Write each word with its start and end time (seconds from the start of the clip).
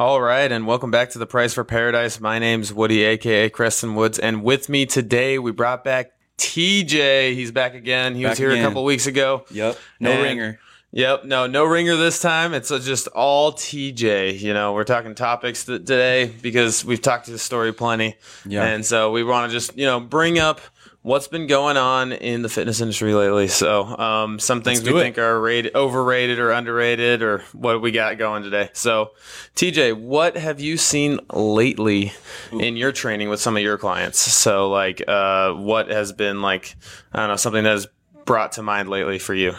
All 0.00 0.22
right, 0.22 0.50
and 0.50 0.66
welcome 0.66 0.90
back 0.90 1.10
to 1.10 1.18
the 1.18 1.26
Price 1.26 1.52
for 1.52 1.62
Paradise. 1.62 2.20
My 2.20 2.38
name's 2.38 2.72
Woody, 2.72 3.02
aka 3.02 3.50
Creston 3.50 3.94
Woods, 3.94 4.18
and 4.18 4.42
with 4.42 4.70
me 4.70 4.86
today 4.86 5.38
we 5.38 5.52
brought 5.52 5.84
back 5.84 6.12
TJ. 6.38 7.34
He's 7.34 7.52
back 7.52 7.74
again. 7.74 8.14
He 8.14 8.24
was 8.24 8.38
here 8.38 8.50
again. 8.50 8.64
a 8.64 8.68
couple 8.68 8.84
weeks 8.84 9.06
ago. 9.06 9.44
Yep. 9.50 9.76
No 10.00 10.10
And- 10.12 10.22
ringer. 10.22 10.58
Yep, 10.92 11.24
no, 11.26 11.46
no 11.46 11.66
ringer 11.66 11.96
this 11.96 12.18
time. 12.18 12.54
It's 12.54 12.70
uh, 12.70 12.78
just 12.78 13.08
all 13.08 13.52
TJ. 13.52 14.40
You 14.40 14.54
know, 14.54 14.72
we're 14.72 14.84
talking 14.84 15.14
topics 15.14 15.66
th- 15.66 15.80
today 15.80 16.32
because 16.40 16.82
we've 16.82 17.02
talked 17.02 17.26
to 17.26 17.30
the 17.32 17.38
story 17.38 17.72
plenty, 17.74 18.16
Yeah. 18.46 18.64
and 18.64 18.84
so 18.86 19.10
we 19.12 19.22
want 19.22 19.50
to 19.50 19.52
just 19.54 19.76
you 19.76 19.84
know 19.84 20.00
bring 20.00 20.38
up 20.38 20.62
what's 21.02 21.28
been 21.28 21.46
going 21.46 21.76
on 21.76 22.12
in 22.12 22.42
the 22.42 22.48
fitness 22.48 22.80
industry 22.80 23.14
lately. 23.14 23.48
So, 23.48 23.84
um, 23.96 24.38
some 24.38 24.62
things 24.62 24.82
we 24.82 24.90
it. 24.90 25.00
think 25.00 25.18
are 25.18 25.40
rated, 25.40 25.74
overrated 25.74 26.38
or 26.38 26.50
underrated, 26.50 27.22
or 27.22 27.38
what 27.52 27.80
we 27.80 27.90
got 27.90 28.18
going 28.18 28.42
today. 28.42 28.70
So, 28.72 29.12
TJ, 29.56 29.98
what 29.98 30.36
have 30.36 30.60
you 30.60 30.76
seen 30.76 31.18
lately 31.32 32.12
in 32.52 32.76
your 32.76 32.92
training 32.92 33.28
with 33.28 33.40
some 33.40 33.56
of 33.56 33.62
your 33.62 33.78
clients? 33.78 34.18
So, 34.18 34.68
like, 34.68 35.02
uh, 35.06 35.52
what 35.52 35.90
has 35.90 36.12
been 36.12 36.42
like, 36.42 36.76
I 37.12 37.20
don't 37.20 37.28
know, 37.28 37.36
something 37.36 37.64
that 37.64 37.70
has 37.70 37.86
brought 38.24 38.52
to 38.52 38.62
mind 38.62 38.88
lately 38.88 39.18
for 39.18 39.34
you? 39.34 39.54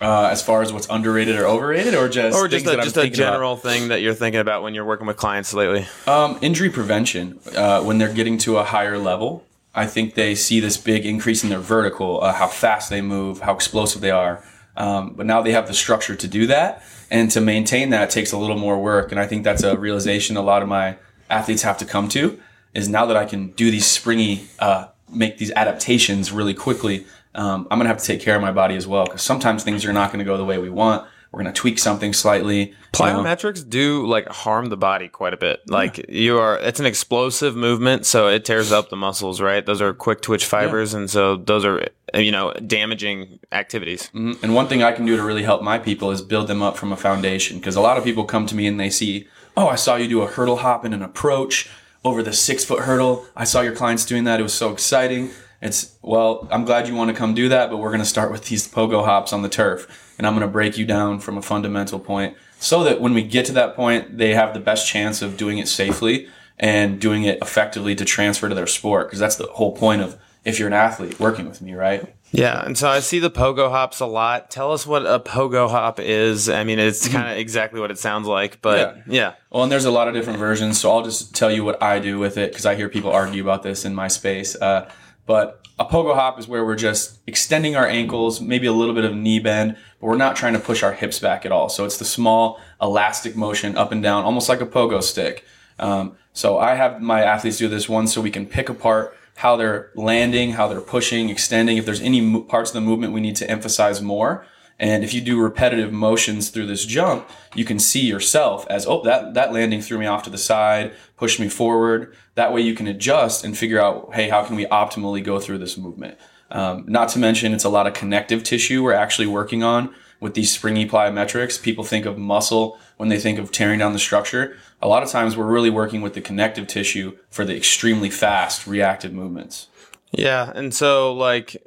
Uh, 0.00 0.28
as 0.32 0.40
far 0.40 0.62
as 0.62 0.72
what's 0.72 0.88
underrated 0.88 1.38
or 1.38 1.44
overrated, 1.46 1.94
or 1.94 2.08
just 2.08 2.34
or 2.34 2.48
just 2.48 2.66
a, 2.66 2.76
just 2.76 2.96
a 2.96 3.00
thinking 3.02 3.20
about? 3.20 3.32
general 3.32 3.56
thing 3.56 3.88
that 3.88 4.00
you're 4.00 4.14
thinking 4.14 4.40
about 4.40 4.62
when 4.62 4.72
you're 4.72 4.86
working 4.86 5.06
with 5.06 5.18
clients 5.18 5.52
lately. 5.52 5.86
Um, 6.06 6.38
injury 6.40 6.70
prevention. 6.70 7.38
Uh, 7.54 7.82
when 7.82 7.98
they're 7.98 8.12
getting 8.12 8.38
to 8.38 8.56
a 8.56 8.64
higher 8.64 8.96
level, 8.96 9.44
I 9.74 9.86
think 9.86 10.14
they 10.14 10.34
see 10.34 10.60
this 10.60 10.76
big 10.76 11.06
increase 11.06 11.44
in 11.44 11.50
their 11.50 11.60
vertical, 11.60 12.22
uh, 12.22 12.32
how 12.32 12.48
fast 12.48 12.90
they 12.90 13.00
move, 13.00 13.40
how 13.40 13.54
explosive 13.54 14.00
they 14.00 14.10
are. 14.10 14.44
Um, 14.76 15.14
but 15.14 15.26
now 15.26 15.42
they 15.42 15.52
have 15.52 15.66
the 15.66 15.74
structure 15.74 16.16
to 16.16 16.28
do 16.28 16.46
that, 16.46 16.82
and 17.10 17.30
to 17.32 17.40
maintain 17.40 17.90
that 17.90 18.10
takes 18.10 18.32
a 18.32 18.38
little 18.38 18.58
more 18.58 18.80
work. 18.80 19.10
And 19.10 19.20
I 19.20 19.26
think 19.26 19.44
that's 19.44 19.62
a 19.62 19.76
realization 19.76 20.36
a 20.36 20.42
lot 20.42 20.62
of 20.62 20.68
my 20.68 20.96
athletes 21.28 21.62
have 21.62 21.78
to 21.78 21.84
come 21.84 22.08
to. 22.10 22.40
Is 22.72 22.88
now 22.88 23.06
that 23.06 23.16
I 23.16 23.24
can 23.24 23.48
do 23.50 23.70
these 23.70 23.86
springy, 23.86 24.48
uh, 24.58 24.86
make 25.12 25.38
these 25.38 25.50
adaptations 25.52 26.30
really 26.30 26.54
quickly, 26.54 27.04
um, 27.34 27.66
I'm 27.70 27.78
gonna 27.78 27.88
have 27.88 27.98
to 27.98 28.04
take 28.04 28.20
care 28.20 28.36
of 28.36 28.42
my 28.42 28.52
body 28.52 28.76
as 28.76 28.86
well 28.86 29.04
because 29.04 29.22
sometimes 29.22 29.62
things 29.62 29.84
are 29.84 29.92
not 29.92 30.12
gonna 30.12 30.24
go 30.24 30.36
the 30.36 30.44
way 30.44 30.58
we 30.58 30.70
want. 30.70 31.06
We're 31.32 31.40
gonna 31.40 31.52
tweak 31.52 31.78
something 31.78 32.12
slightly. 32.12 32.74
Plyometrics 32.92 33.68
do 33.68 34.04
like 34.04 34.26
harm 34.28 34.66
the 34.66 34.76
body 34.76 35.06
quite 35.08 35.32
a 35.32 35.36
bit. 35.36 35.60
Like 35.68 36.04
you 36.08 36.38
are, 36.38 36.58
it's 36.58 36.80
an 36.80 36.86
explosive 36.86 37.54
movement, 37.54 38.04
so 38.04 38.26
it 38.26 38.44
tears 38.44 38.72
up 38.72 38.90
the 38.90 38.96
muscles, 38.96 39.40
right? 39.40 39.64
Those 39.64 39.80
are 39.80 39.94
quick 39.94 40.22
twitch 40.22 40.44
fibers, 40.44 40.92
and 40.92 41.08
so 41.08 41.36
those 41.36 41.64
are 41.64 41.88
you 42.14 42.32
know 42.32 42.52
damaging 42.54 43.38
activities. 43.52 44.10
Mm-hmm. 44.14 44.44
And 44.44 44.54
one 44.56 44.66
thing 44.66 44.82
I 44.82 44.90
can 44.90 45.06
do 45.06 45.16
to 45.16 45.22
really 45.22 45.44
help 45.44 45.62
my 45.62 45.78
people 45.78 46.10
is 46.10 46.20
build 46.20 46.48
them 46.48 46.62
up 46.62 46.76
from 46.76 46.90
a 46.92 46.96
foundation. 46.96 47.58
Because 47.58 47.76
a 47.76 47.80
lot 47.80 47.96
of 47.96 48.02
people 48.02 48.24
come 48.24 48.46
to 48.46 48.56
me 48.56 48.66
and 48.66 48.80
they 48.80 48.90
see, 48.90 49.28
oh, 49.56 49.68
I 49.68 49.76
saw 49.76 49.94
you 49.94 50.08
do 50.08 50.22
a 50.22 50.26
hurdle 50.26 50.56
hop 50.56 50.84
and 50.84 50.92
an 50.92 51.02
approach 51.02 51.70
over 52.04 52.24
the 52.24 52.32
six 52.32 52.64
foot 52.64 52.80
hurdle. 52.80 53.26
I 53.36 53.44
saw 53.44 53.60
your 53.60 53.76
clients 53.76 54.04
doing 54.04 54.24
that. 54.24 54.40
It 54.40 54.42
was 54.42 54.54
so 54.54 54.72
exciting. 54.72 55.30
It's, 55.62 55.96
well, 56.02 56.48
I'm 56.50 56.64
glad 56.64 56.88
you 56.88 56.94
want 56.94 57.10
to 57.10 57.16
come 57.16 57.34
do 57.34 57.48
that, 57.50 57.68
but 57.70 57.76
we're 57.76 57.90
going 57.90 58.00
to 58.00 58.06
start 58.06 58.32
with 58.32 58.46
these 58.46 58.66
pogo 58.66 59.04
hops 59.04 59.32
on 59.32 59.42
the 59.42 59.48
turf. 59.48 60.14
And 60.16 60.26
I'm 60.26 60.32
going 60.34 60.46
to 60.46 60.52
break 60.52 60.78
you 60.78 60.86
down 60.86 61.18
from 61.20 61.36
a 61.36 61.42
fundamental 61.42 61.98
point 61.98 62.36
so 62.58 62.82
that 62.84 63.00
when 63.00 63.14
we 63.14 63.22
get 63.22 63.46
to 63.46 63.52
that 63.52 63.74
point, 63.76 64.18
they 64.18 64.34
have 64.34 64.54
the 64.54 64.60
best 64.60 64.88
chance 64.88 65.22
of 65.22 65.36
doing 65.36 65.58
it 65.58 65.68
safely 65.68 66.28
and 66.58 67.00
doing 67.00 67.24
it 67.24 67.38
effectively 67.42 67.94
to 67.94 68.04
transfer 68.04 68.48
to 68.48 68.54
their 68.54 68.66
sport. 68.66 69.08
Because 69.08 69.18
that's 69.18 69.36
the 69.36 69.46
whole 69.46 69.72
point 69.76 70.02
of 70.02 70.18
if 70.44 70.58
you're 70.58 70.68
an 70.68 70.74
athlete 70.74 71.20
working 71.20 71.46
with 71.46 71.60
me, 71.60 71.74
right? 71.74 72.14
Yeah, 72.32 72.64
and 72.64 72.78
so 72.78 72.88
I 72.88 73.00
see 73.00 73.18
the 73.18 73.30
pogo 73.30 73.70
hops 73.70 73.98
a 74.00 74.06
lot. 74.06 74.50
Tell 74.50 74.72
us 74.72 74.86
what 74.86 75.04
a 75.04 75.18
pogo 75.18 75.68
hop 75.68 75.98
is. 75.98 76.48
I 76.48 76.64
mean, 76.64 76.78
it's 76.78 77.08
kind 77.08 77.30
of 77.32 77.38
exactly 77.38 77.80
what 77.80 77.90
it 77.90 77.98
sounds 77.98 78.26
like, 78.28 78.62
but 78.62 78.78
Yeah. 78.78 79.02
yeah. 79.06 79.32
Well, 79.50 79.64
and 79.64 79.72
there's 79.72 79.84
a 79.84 79.90
lot 79.90 80.06
of 80.06 80.14
different 80.14 80.38
versions, 80.38 80.80
so 80.80 80.90
I'll 80.92 81.02
just 81.02 81.34
tell 81.34 81.50
you 81.50 81.64
what 81.64 81.82
I 81.82 81.98
do 81.98 82.18
with 82.18 82.38
it 82.38 82.52
because 82.52 82.66
I 82.66 82.76
hear 82.76 82.88
people 82.88 83.10
argue 83.10 83.42
about 83.42 83.62
this 83.64 83.84
in 83.84 83.94
my 83.94 84.06
space. 84.08 84.54
Uh, 84.54 84.88
but 85.26 85.66
a 85.78 85.84
pogo 85.84 86.14
hop 86.14 86.38
is 86.38 86.46
where 86.46 86.64
we're 86.64 86.76
just 86.76 87.20
extending 87.26 87.74
our 87.74 87.86
ankles, 87.86 88.40
maybe 88.40 88.66
a 88.66 88.72
little 88.72 88.94
bit 88.94 89.04
of 89.04 89.14
knee 89.14 89.38
bend, 89.38 89.76
but 90.00 90.06
we're 90.06 90.16
not 90.16 90.36
trying 90.36 90.52
to 90.52 90.58
push 90.58 90.82
our 90.82 90.92
hips 90.92 91.18
back 91.18 91.46
at 91.46 91.52
all. 91.52 91.68
So 91.68 91.84
it's 91.84 91.96
the 91.96 92.04
small 92.04 92.60
elastic 92.82 93.34
motion 93.34 93.76
up 93.76 93.90
and 93.90 94.02
down, 94.02 94.24
almost 94.24 94.48
like 94.48 94.60
a 94.60 94.66
pogo 94.66 95.02
stick. 95.02 95.44
Um, 95.78 96.16
so 96.32 96.58
I 96.58 96.74
have 96.74 97.00
my 97.00 97.22
athletes 97.22 97.56
do 97.56 97.68
this 97.68 97.88
one 97.88 98.06
so 98.06 98.20
we 98.20 98.30
can 98.30 98.46
pick 98.46 98.68
apart 98.68 99.16
how 99.36 99.56
they're 99.56 99.90
landing, 99.94 100.52
how 100.52 100.68
they're 100.68 100.82
pushing, 100.82 101.30
extending. 101.30 101.78
If 101.78 101.86
there's 101.86 102.02
any 102.02 102.42
parts 102.42 102.70
of 102.70 102.74
the 102.74 102.82
movement 102.82 103.14
we 103.14 103.20
need 103.22 103.36
to 103.36 103.50
emphasize 103.50 104.02
more. 104.02 104.44
And 104.80 105.04
if 105.04 105.12
you 105.12 105.20
do 105.20 105.38
repetitive 105.38 105.92
motions 105.92 106.48
through 106.48 106.66
this 106.66 106.86
jump, 106.86 107.28
you 107.54 107.66
can 107.66 107.78
see 107.78 108.00
yourself 108.00 108.66
as, 108.70 108.86
oh, 108.86 109.02
that, 109.02 109.34
that 109.34 109.52
landing 109.52 109.82
threw 109.82 109.98
me 109.98 110.06
off 110.06 110.22
to 110.22 110.30
the 110.30 110.38
side, 110.38 110.94
pushed 111.18 111.38
me 111.38 111.50
forward. 111.50 112.16
That 112.34 112.54
way 112.54 112.62
you 112.62 112.74
can 112.74 112.88
adjust 112.88 113.44
and 113.44 113.56
figure 113.56 113.78
out, 113.78 114.14
hey, 114.14 114.30
how 114.30 114.42
can 114.42 114.56
we 114.56 114.64
optimally 114.64 115.22
go 115.22 115.38
through 115.38 115.58
this 115.58 115.76
movement? 115.76 116.16
Um, 116.50 116.86
not 116.88 117.10
to 117.10 117.18
mention, 117.18 117.52
it's 117.52 117.64
a 117.64 117.68
lot 117.68 117.86
of 117.86 117.92
connective 117.92 118.42
tissue 118.42 118.82
we're 118.82 118.94
actually 118.94 119.26
working 119.26 119.62
on 119.62 119.94
with 120.18 120.32
these 120.32 120.50
springy 120.50 120.88
plyometrics. 120.88 121.62
People 121.62 121.84
think 121.84 122.06
of 122.06 122.16
muscle 122.16 122.78
when 122.96 123.10
they 123.10 123.20
think 123.20 123.38
of 123.38 123.52
tearing 123.52 123.80
down 123.80 123.92
the 123.92 123.98
structure. 123.98 124.56
A 124.80 124.88
lot 124.88 125.02
of 125.02 125.10
times 125.10 125.36
we're 125.36 125.44
really 125.44 125.70
working 125.70 126.00
with 126.00 126.14
the 126.14 126.22
connective 126.22 126.66
tissue 126.66 127.18
for 127.28 127.44
the 127.44 127.54
extremely 127.54 128.08
fast 128.08 128.66
reactive 128.66 129.12
movements. 129.12 129.68
Yeah, 130.10 130.50
and 130.54 130.74
so 130.74 131.12
like, 131.12 131.62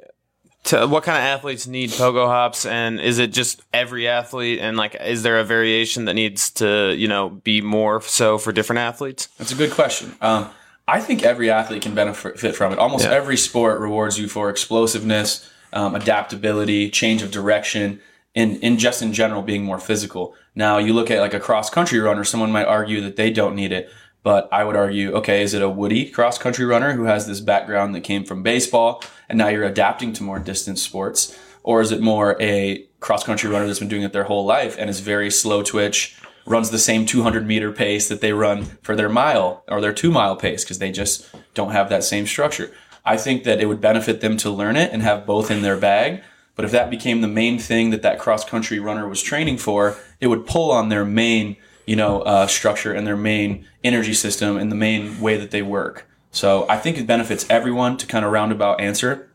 to, 0.64 0.86
what 0.86 1.02
kind 1.04 1.18
of 1.18 1.24
athletes 1.24 1.66
need 1.66 1.90
pogo 1.90 2.26
hops, 2.26 2.64
and 2.66 3.00
is 3.00 3.18
it 3.18 3.32
just 3.32 3.62
every 3.72 4.08
athlete, 4.08 4.60
and 4.60 4.76
like, 4.76 4.96
is 5.00 5.22
there 5.22 5.38
a 5.38 5.44
variation 5.44 6.04
that 6.06 6.14
needs 6.14 6.50
to 6.52 6.94
you 6.96 7.08
know 7.08 7.28
be 7.30 7.60
more 7.60 8.00
so 8.02 8.38
for 8.38 8.52
different 8.52 8.78
athletes? 8.80 9.28
That's 9.38 9.52
a 9.52 9.56
good 9.56 9.70
question. 9.72 10.14
Um, 10.20 10.50
I 10.86 11.00
think 11.00 11.22
every 11.22 11.50
athlete 11.50 11.82
can 11.82 11.94
benefit 11.94 12.54
from 12.56 12.72
it. 12.72 12.78
Almost 12.78 13.04
Yeah. 13.04 13.12
every 13.12 13.36
sport 13.38 13.80
rewards 13.80 14.18
you 14.18 14.28
for 14.28 14.50
explosiveness, 14.50 15.48
um, 15.72 15.94
adaptability, 15.94 16.90
change 16.90 17.22
of 17.22 17.30
direction, 17.30 18.00
and 18.34 18.56
in 18.58 18.78
just 18.78 19.00
in 19.00 19.12
general 19.12 19.42
being 19.42 19.64
more 19.64 19.78
physical. 19.78 20.34
Now 20.54 20.78
you 20.78 20.92
look 20.92 21.10
at 21.10 21.20
like 21.20 21.34
a 21.34 21.40
cross 21.40 21.70
country 21.70 21.98
runner, 22.00 22.24
someone 22.24 22.52
might 22.52 22.66
argue 22.66 23.00
that 23.00 23.16
they 23.16 23.30
don't 23.30 23.54
need 23.54 23.72
it, 23.72 23.88
but 24.24 24.48
I 24.50 24.64
would 24.64 24.74
argue, 24.74 25.12
okay, 25.12 25.42
is 25.42 25.54
it 25.54 25.62
a 25.62 25.68
Woody 25.68 26.10
cross 26.10 26.38
country 26.38 26.64
runner 26.64 26.94
who 26.94 27.04
has 27.04 27.26
this 27.26 27.40
background 27.40 27.94
that 27.94 28.00
came 28.00 28.24
from 28.24 28.42
baseball 28.42 29.04
and 29.28 29.38
now 29.38 29.48
you're 29.48 29.64
adapting 29.64 30.12
to 30.14 30.24
more 30.24 30.38
distance 30.40 30.82
sports? 30.82 31.38
Or 31.62 31.80
is 31.80 31.92
it 31.92 32.00
more 32.00 32.36
a 32.40 32.86
cross 33.00 33.22
country 33.22 33.50
runner 33.50 33.66
that's 33.66 33.78
been 33.78 33.88
doing 33.88 34.02
it 34.02 34.14
their 34.14 34.24
whole 34.24 34.46
life 34.46 34.76
and 34.78 34.88
is 34.88 35.00
very 35.00 35.30
slow 35.30 35.62
twitch, 35.62 36.18
runs 36.46 36.70
the 36.70 36.78
same 36.78 37.04
200 37.04 37.46
meter 37.46 37.70
pace 37.70 38.08
that 38.08 38.22
they 38.22 38.32
run 38.32 38.64
for 38.82 38.96
their 38.96 39.10
mile 39.10 39.62
or 39.68 39.82
their 39.82 39.92
two 39.92 40.10
mile 40.10 40.36
pace 40.36 40.64
because 40.64 40.78
they 40.78 40.90
just 40.90 41.28
don't 41.52 41.72
have 41.72 41.90
that 41.90 42.02
same 42.02 42.26
structure. 42.26 42.72
I 43.04 43.18
think 43.18 43.44
that 43.44 43.60
it 43.60 43.66
would 43.66 43.80
benefit 43.82 44.22
them 44.22 44.38
to 44.38 44.50
learn 44.50 44.76
it 44.76 44.90
and 44.90 45.02
have 45.02 45.26
both 45.26 45.50
in 45.50 45.60
their 45.60 45.76
bag. 45.76 46.22
But 46.56 46.64
if 46.64 46.70
that 46.70 46.88
became 46.88 47.20
the 47.20 47.28
main 47.28 47.58
thing 47.58 47.90
that 47.90 48.02
that 48.02 48.18
cross 48.18 48.44
country 48.44 48.78
runner 48.78 49.06
was 49.06 49.20
training 49.20 49.58
for, 49.58 49.98
it 50.20 50.28
would 50.28 50.46
pull 50.46 50.70
on 50.70 50.88
their 50.88 51.04
main, 51.04 51.56
you 51.86 51.96
know, 51.96 52.22
uh, 52.22 52.46
structure 52.46 52.92
and 52.92 53.06
their 53.06 53.16
main 53.16 53.66
energy 53.82 54.14
system 54.14 54.56
and 54.56 54.70
the 54.70 54.76
main 54.76 55.20
way 55.20 55.36
that 55.36 55.50
they 55.50 55.62
work. 55.62 56.08
So 56.30 56.66
I 56.68 56.78
think 56.78 56.98
it 56.98 57.06
benefits 57.06 57.46
everyone 57.48 57.96
to 57.98 58.06
kind 58.06 58.24
of 58.24 58.32
roundabout 58.32 58.80
answer, 58.80 59.30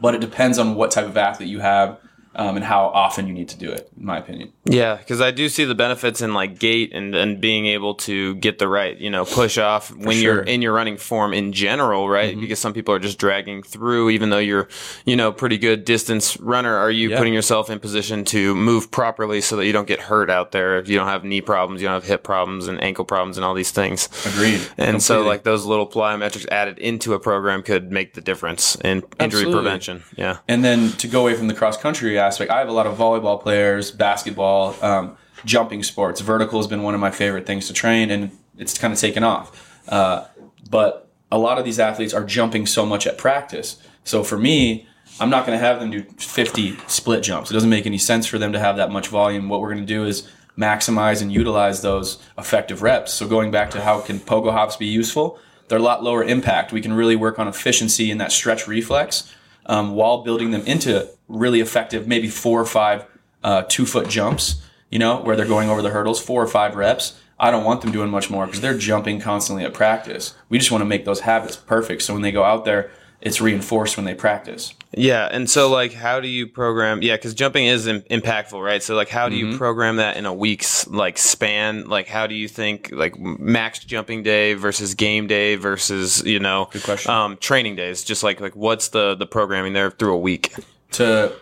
but 0.00 0.14
it 0.14 0.20
depends 0.20 0.58
on 0.58 0.74
what 0.74 0.90
type 0.90 1.06
of 1.06 1.16
athlete 1.16 1.48
you 1.48 1.60
have 1.60 1.98
um, 2.34 2.56
and 2.56 2.64
how 2.64 2.86
often 2.86 3.26
you 3.26 3.32
need 3.34 3.48
to 3.48 3.58
do 3.58 3.70
it, 3.70 3.90
in 3.98 4.04
my 4.04 4.18
opinion. 4.18 4.52
Yeah, 4.64 4.96
because 4.96 5.20
I 5.20 5.30
do 5.32 5.48
see 5.48 5.64
the 5.64 5.74
benefits 5.74 6.20
in 6.20 6.32
like 6.32 6.58
gait 6.58 6.92
and, 6.92 7.14
and 7.14 7.40
being 7.40 7.66
able 7.66 7.94
to 7.96 8.34
get 8.36 8.58
the 8.58 8.68
right, 8.68 8.96
you 8.96 9.10
know, 9.10 9.24
push 9.24 9.58
off 9.58 9.90
when 9.94 10.16
you're. 10.18 10.38
Mm-hmm. 10.40 10.48
in 10.48 10.62
your 10.62 10.72
running 10.72 10.96
form 10.96 11.34
in 11.34 11.52
general, 11.52 12.08
right? 12.08 12.38
Because 12.38 12.58
some 12.58 12.72
people 12.72 12.94
are 12.94 12.98
just 12.98 13.18
dragging 13.18 13.62
through, 13.62 14.10
even 14.10 14.30
though 14.30 14.38
you're, 14.38 14.68
you 15.04 15.16
know, 15.16 15.32
pretty 15.32 15.58
good 15.58 15.84
distance 15.84 16.38
runner. 16.40 16.74
Are 16.76 16.90
you 16.90 17.10
Yeah. 17.10 17.18
putting 17.18 17.34
yourself 17.34 17.68
in 17.68 17.78
position 17.80 18.24
to 18.26 18.54
move 18.54 18.90
properly 18.90 19.40
so 19.40 19.56
that 19.56 19.66
you 19.66 19.72
don't 19.72 19.88
get 19.88 20.00
hurt 20.00 20.30
out 20.30 20.52
there? 20.52 20.78
If 20.78 20.88
you 20.88 20.96
don't 20.96 21.08
have 21.08 21.24
knee 21.24 21.40
problems, 21.40 21.82
you 21.82 21.88
don't 21.88 21.94
have 21.94 22.04
hip 22.04 22.22
problems 22.22 22.68
and 22.68 22.82
ankle 22.82 23.04
problems 23.04 23.36
and 23.38 23.44
all 23.44 23.54
these 23.54 23.70
things. 23.72 24.08
Agreed. 24.26 24.60
And 24.78 25.02
so, 25.02 25.22
like 25.22 25.42
those 25.42 25.64
little 25.66 25.86
plyometrics 25.86 26.46
added 26.50 26.78
into 26.78 27.14
a 27.14 27.18
program 27.18 27.62
could 27.62 27.90
make 27.90 28.14
the 28.14 28.20
difference 28.20 28.76
in 28.76 28.98
injury 29.18 29.40
Absolutely. 29.40 29.52
prevention. 29.52 30.02
Yeah. 30.16 30.38
And 30.48 30.64
then 30.64 30.92
to 30.92 31.08
go 31.08 31.22
away 31.22 31.34
from 31.34 31.48
the 31.48 31.54
cross 31.54 31.76
country 31.76 32.18
aspect, 32.20 32.50
I 32.50 32.58
have 32.58 32.68
a 32.68 32.72
lot 32.72 32.86
of 32.86 32.96
volleyball 32.96 33.40
players, 33.40 33.90
basketball, 33.90 34.76
um, 34.82 35.16
jumping 35.44 35.82
sports. 35.82 36.20
Vertical 36.20 36.58
has 36.58 36.66
been 36.66 36.82
one 36.82 36.94
of 36.94 37.00
my 37.00 37.10
favorite 37.10 37.46
things 37.46 37.66
to 37.66 37.72
train, 37.72 38.10
and 38.10 38.30
it's 38.58 38.78
kind 38.78 38.92
of 38.92 39.00
taken 39.00 39.24
off. 39.24 39.82
Uh, 39.88 40.26
but 40.70 41.10
a 41.32 41.38
lot 41.38 41.58
of 41.58 41.64
these 41.64 41.80
athletes 41.80 42.14
are 42.14 42.24
jumping 42.24 42.66
so 42.66 42.84
much 42.84 43.06
at 43.06 43.18
practice. 43.18 43.82
So 44.04 44.22
for 44.22 44.38
me, 44.38 44.86
I'm 45.18 45.30
not 45.30 45.46
going 45.46 45.58
to 45.58 45.64
have 45.64 45.80
them 45.80 45.90
do 45.90 46.02
50 46.02 46.76
split 46.86 47.22
jumps. 47.22 47.50
It 47.50 47.54
doesn't 47.54 47.70
make 47.70 47.86
any 47.86 47.98
sense 47.98 48.26
for 48.26 48.38
them 48.38 48.52
to 48.52 48.58
have 48.58 48.76
that 48.76 48.90
much 48.90 49.08
volume. 49.08 49.48
What 49.48 49.60
we're 49.60 49.72
going 49.72 49.86
to 49.86 49.92
do 49.92 50.04
is 50.04 50.28
maximize 50.56 51.22
and 51.22 51.32
utilize 51.32 51.82
those 51.82 52.18
effective 52.38 52.82
reps. 52.82 53.12
So 53.12 53.26
going 53.26 53.50
back 53.50 53.70
to 53.70 53.80
how 53.80 54.00
can 54.00 54.20
pogo 54.20 54.52
hops 54.52 54.76
be 54.76 54.86
useful, 54.86 55.38
they're 55.68 55.78
a 55.78 55.82
lot 55.82 56.02
lower 56.02 56.24
impact. 56.24 56.72
We 56.72 56.80
can 56.80 56.92
really 56.92 57.16
work 57.16 57.38
on 57.38 57.48
efficiency 57.48 58.10
in 58.10 58.18
that 58.18 58.32
stretch 58.32 58.66
reflex 58.66 59.32
um, 59.70 59.94
while 59.94 60.22
building 60.22 60.50
them 60.50 60.62
into 60.66 61.08
really 61.28 61.60
effective, 61.60 62.08
maybe 62.08 62.28
four 62.28 62.60
or 62.60 62.66
five 62.66 63.06
uh, 63.44 63.62
two 63.68 63.86
foot 63.86 64.08
jumps, 64.08 64.60
you 64.90 64.98
know, 64.98 65.18
where 65.22 65.36
they're 65.36 65.46
going 65.46 65.70
over 65.70 65.80
the 65.80 65.90
hurdles, 65.90 66.20
four 66.20 66.42
or 66.42 66.48
five 66.48 66.74
reps. 66.74 67.16
I 67.38 67.52
don't 67.52 67.62
want 67.62 67.80
them 67.80 67.92
doing 67.92 68.10
much 68.10 68.28
more 68.30 68.46
because 68.46 68.60
they're 68.60 68.76
jumping 68.76 69.20
constantly 69.20 69.64
at 69.64 69.72
practice. 69.72 70.34
We 70.48 70.58
just 70.58 70.72
want 70.72 70.82
to 70.82 70.86
make 70.86 71.04
those 71.04 71.20
habits 71.20 71.54
perfect. 71.54 72.02
So 72.02 72.12
when 72.12 72.22
they 72.22 72.32
go 72.32 72.42
out 72.42 72.64
there, 72.64 72.90
it's 73.20 73.40
reinforced 73.40 73.96
when 73.96 74.06
they 74.06 74.14
practice. 74.14 74.72
Yeah, 74.96 75.28
and 75.30 75.48
so 75.48 75.70
like, 75.70 75.92
how 75.92 76.20
do 76.20 76.26
you 76.28 76.46
program? 76.46 77.00
Yeah, 77.02 77.16
because 77.16 77.34
jumping 77.34 77.66
is 77.66 77.86
Im- 77.86 78.00
impactful, 78.02 78.60
right? 78.64 78.82
So 78.82 78.94
like, 78.96 79.08
how 79.08 79.28
do 79.28 79.36
Mm-hmm. 79.36 79.52
you 79.52 79.58
program 79.58 79.96
that 79.96 80.16
in 80.16 80.26
a 80.26 80.34
week's 80.34 80.88
like 80.88 81.16
span? 81.18 81.86
Like, 81.88 82.08
how 82.08 82.26
do 82.26 82.34
you 82.34 82.48
think 82.48 82.90
like 82.92 83.18
max 83.18 83.78
jumping 83.80 84.22
day 84.22 84.54
versus 84.54 84.94
game 84.94 85.26
day 85.26 85.54
versus 85.56 86.24
you 86.24 86.40
know, 86.40 86.68
Good 86.72 86.82
question. 86.82 87.10
um, 87.12 87.36
training 87.36 87.76
days? 87.76 88.02
Just 88.04 88.22
like 88.22 88.40
like, 88.40 88.56
what's 88.56 88.88
the 88.88 89.14
the 89.14 89.26
programming 89.26 89.74
there 89.74 89.90
through 89.90 90.14
a 90.14 90.18
week? 90.18 90.54
to 90.92 91.32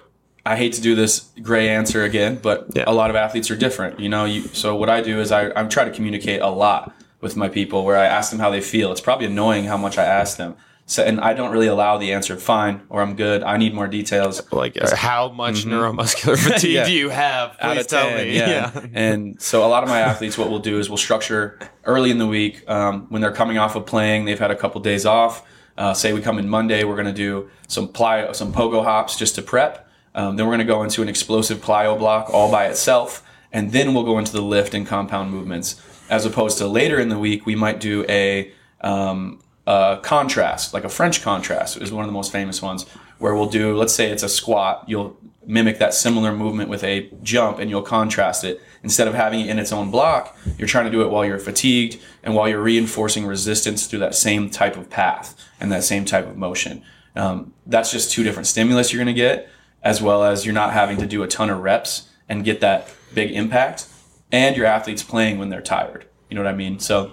I 0.44 0.56
hate 0.56 0.72
to 0.74 0.80
do 0.80 0.94
this 0.94 1.28
gray 1.42 1.68
answer 1.68 2.04
again, 2.04 2.38
but 2.42 2.68
Yeah. 2.74 2.84
a 2.86 2.92
lot 2.92 3.10
of 3.10 3.16
athletes 3.16 3.50
are 3.50 3.56
different. 3.56 4.00
You 4.00 4.08
know, 4.08 4.24
you 4.24 4.42
so 4.52 4.74
what 4.76 4.88
I 4.90 5.00
do 5.00 5.20
is 5.20 5.30
I 5.32 5.50
I'm 5.56 5.68
try 5.68 5.84
to 5.84 5.90
communicate 5.90 6.40
a 6.42 6.48
lot 6.50 6.94
with 7.20 7.36
my 7.36 7.48
people 7.48 7.84
where 7.84 7.96
I 7.96 8.04
ask 8.06 8.30
them 8.30 8.40
how 8.40 8.50
they 8.50 8.60
feel. 8.60 8.92
It's 8.92 9.00
probably 9.00 9.26
annoying 9.26 9.64
how 9.64 9.76
much 9.76 9.96
I 9.96 10.04
ask 10.04 10.36
them. 10.36 10.54
So 10.90 11.02
and 11.04 11.20
I 11.20 11.34
don't 11.34 11.52
really 11.52 11.66
allow 11.66 11.98
the 11.98 12.12
answer 12.14 12.34
fine 12.36 12.80
or 12.88 13.02
I'm 13.02 13.14
good. 13.14 13.42
I 13.42 13.58
need 13.58 13.74
more 13.74 13.86
details. 13.86 14.40
Like, 14.50 14.80
uh, 14.80 14.96
how 14.96 15.28
much 15.28 15.64
neuromuscular 15.66 16.38
fatigue 16.42 16.70
Mm-hmm. 16.70 16.74
Yeah. 16.76 16.84
do 16.86 16.92
you 16.92 17.08
have? 17.10 17.52
Please 17.52 17.62
Out 17.64 17.76
of 17.76 17.86
tell 17.88 18.08
10, 18.08 18.16
me. 18.26 18.36
yeah. 18.38 18.86
and 18.94 19.40
so 19.40 19.64
a 19.66 19.68
lot 19.68 19.82
of 19.82 19.88
my 19.90 20.00
athletes, 20.00 20.36
what 20.38 20.48
we'll 20.50 20.58
do 20.60 20.78
is 20.78 20.88
we'll 20.88 20.96
structure 20.96 21.58
early 21.84 22.10
in 22.10 22.16
the 22.18 22.26
week 22.26 22.68
um, 22.70 23.06
when 23.10 23.20
they're 23.20 23.32
coming 23.34 23.58
off 23.58 23.76
of 23.76 23.84
playing. 23.84 24.24
They've 24.24 24.38
had 24.38 24.50
a 24.50 24.56
couple 24.56 24.80
days 24.80 25.04
off. 25.04 25.46
Uh, 25.76 25.92
say 25.94 26.12
we 26.14 26.20
come 26.22 26.38
in 26.38 26.48
Monday, 26.48 26.82
we're 26.84 26.96
going 26.96 27.06
to 27.06 27.12
do 27.12 27.48
some 27.68 27.86
plyo, 27.88 28.34
some 28.34 28.52
pogo 28.52 28.82
hops 28.82 29.14
just 29.16 29.34
to 29.36 29.42
prep. 29.42 29.88
Um, 30.14 30.36
then 30.36 30.46
we're 30.46 30.56
going 30.56 30.66
to 30.66 30.72
go 30.72 30.82
into 30.82 31.02
an 31.02 31.08
explosive 31.08 31.58
plyo 31.58 31.96
block 31.98 32.30
all 32.32 32.50
by 32.50 32.66
itself, 32.66 33.22
and 33.52 33.70
then 33.72 33.92
we'll 33.94 34.04
go 34.04 34.18
into 34.18 34.32
the 34.32 34.40
lift 34.42 34.72
and 34.74 34.86
compound 34.86 35.30
movements. 35.30 35.80
As 36.10 36.24
opposed 36.24 36.56
to 36.58 36.66
later 36.66 36.98
in 36.98 37.10
the 37.10 37.18
week, 37.18 37.44
we 37.46 37.54
might 37.54 37.78
do 37.78 38.04
a 38.08 38.50
um, 38.80 39.40
uh, 39.68 40.00
contrast, 40.00 40.72
like 40.72 40.84
a 40.84 40.88
French 40.88 41.20
contrast 41.20 41.76
is 41.76 41.92
one 41.92 42.02
of 42.02 42.08
the 42.08 42.12
most 42.12 42.32
famous 42.32 42.62
ones, 42.62 42.86
where 43.18 43.34
we'll 43.34 43.50
do, 43.50 43.76
let's 43.76 43.94
say 43.94 44.10
it's 44.10 44.22
a 44.22 44.28
squat, 44.28 44.82
you'll 44.86 45.14
mimic 45.44 45.78
that 45.78 45.92
similar 45.92 46.32
movement 46.32 46.70
with 46.70 46.82
a 46.84 47.10
jump 47.22 47.58
and 47.58 47.68
you'll 47.68 47.82
contrast 47.82 48.44
it. 48.44 48.62
Instead 48.82 49.06
of 49.06 49.12
having 49.12 49.40
it 49.40 49.50
in 49.50 49.58
its 49.58 49.70
own 49.70 49.90
block, 49.90 50.34
you're 50.56 50.66
trying 50.66 50.86
to 50.86 50.90
do 50.90 51.02
it 51.02 51.10
while 51.10 51.22
you're 51.22 51.38
fatigued 51.38 52.00
and 52.22 52.34
while 52.34 52.48
you're 52.48 52.62
reinforcing 52.62 53.26
resistance 53.26 53.86
through 53.86 53.98
that 53.98 54.14
same 54.14 54.48
type 54.48 54.74
of 54.78 54.88
path 54.88 55.36
and 55.60 55.70
that 55.70 55.84
same 55.84 56.06
type 56.06 56.26
of 56.26 56.38
motion. 56.38 56.82
Um, 57.14 57.52
that's 57.66 57.92
just 57.92 58.10
two 58.10 58.22
different 58.22 58.46
stimulus 58.46 58.90
you're 58.90 59.04
going 59.04 59.14
to 59.14 59.20
get, 59.20 59.50
as 59.82 60.00
well 60.00 60.24
as 60.24 60.46
you're 60.46 60.54
not 60.54 60.72
having 60.72 60.96
to 60.96 61.06
do 61.06 61.22
a 61.22 61.28
ton 61.28 61.50
of 61.50 61.60
reps 61.60 62.08
and 62.26 62.42
get 62.42 62.62
that 62.62 62.90
big 63.12 63.32
impact. 63.32 63.86
And 64.32 64.56
your 64.56 64.64
athlete's 64.64 65.02
playing 65.02 65.38
when 65.38 65.50
they're 65.50 65.60
tired. 65.60 66.06
You 66.30 66.36
know 66.36 66.42
what 66.42 66.50
I 66.50 66.56
mean? 66.56 66.78
So 66.78 67.12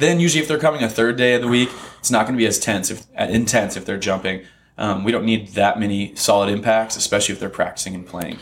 then 0.00 0.20
usually 0.20 0.42
if 0.42 0.48
they're 0.48 0.58
coming 0.58 0.82
a 0.82 0.88
third 0.88 1.16
day 1.16 1.34
of 1.34 1.42
the 1.42 1.48
week, 1.48 1.70
it's 1.98 2.10
not 2.10 2.26
going 2.26 2.34
to 2.34 2.38
be 2.38 2.46
as 2.46 2.58
tense 2.58 2.90
if 2.90 3.06
uh, 3.18 3.24
intense 3.24 3.76
if 3.76 3.84
they're 3.84 3.98
jumping. 3.98 4.44
Um, 4.76 5.04
we 5.04 5.12
don't 5.12 5.24
need 5.24 5.48
that 5.48 5.78
many 5.78 6.14
solid 6.16 6.48
impacts, 6.48 6.96
especially 6.96 7.34
if 7.34 7.40
they're 7.40 7.50
practicing 7.50 7.94
and 7.94 8.06
playing. 8.06 8.38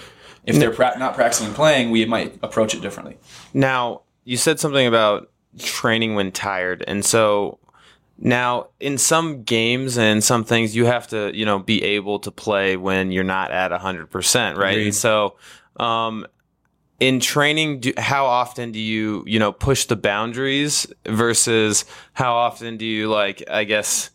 If 0.47 0.57
they're 0.57 0.73
pra- 0.73 0.99
not 0.99 1.15
practicing 1.15 1.49
and 1.49 1.55
playing, 1.55 1.91
we 1.91 2.07
might 2.07 2.39
approach 2.43 2.75
it 2.75 2.81
differently. 2.81 3.19
Now, 3.53 4.03
you 4.25 4.39
said 4.39 4.59
something 4.59 4.87
about 4.87 5.31
training 5.59 6.15
when 6.15 6.33
tired. 6.33 6.85
And 6.87 7.05
so 7.05 7.59
now 8.19 8.69
in 8.81 8.99
some 8.99 9.43
games 9.43 9.99
and 9.99 10.23
some 10.23 10.45
things 10.45 10.75
you 10.75 10.87
have 10.87 11.07
to, 11.09 11.37
you 11.37 11.45
know, 11.45 11.59
be 11.59 11.83
able 11.83 12.19
to 12.21 12.31
play 12.31 12.77
when 12.77 13.13
you're 13.13 13.25
not 13.25 13.51
at 13.51 13.71
100%, 13.71 14.57
right? 14.57 14.71
Agreed. 14.71 14.85
And 14.87 14.95
so 14.95 15.37
um 15.77 16.27
in 16.99 17.21
training 17.21 17.81
do, 17.81 17.93
how 17.97 18.27
often 18.27 18.73
do 18.73 18.81
you, 18.81 19.25
you 19.27 19.39
know, 19.39 19.53
push 19.53 19.85
the 19.85 19.97
boundaries 19.97 20.87
versus 21.07 21.85
how 22.13 22.35
often 22.35 22.77
do 22.77 22.85
you 22.85 23.09
like 23.09 23.43
I 23.49 23.65
guess 23.65 24.11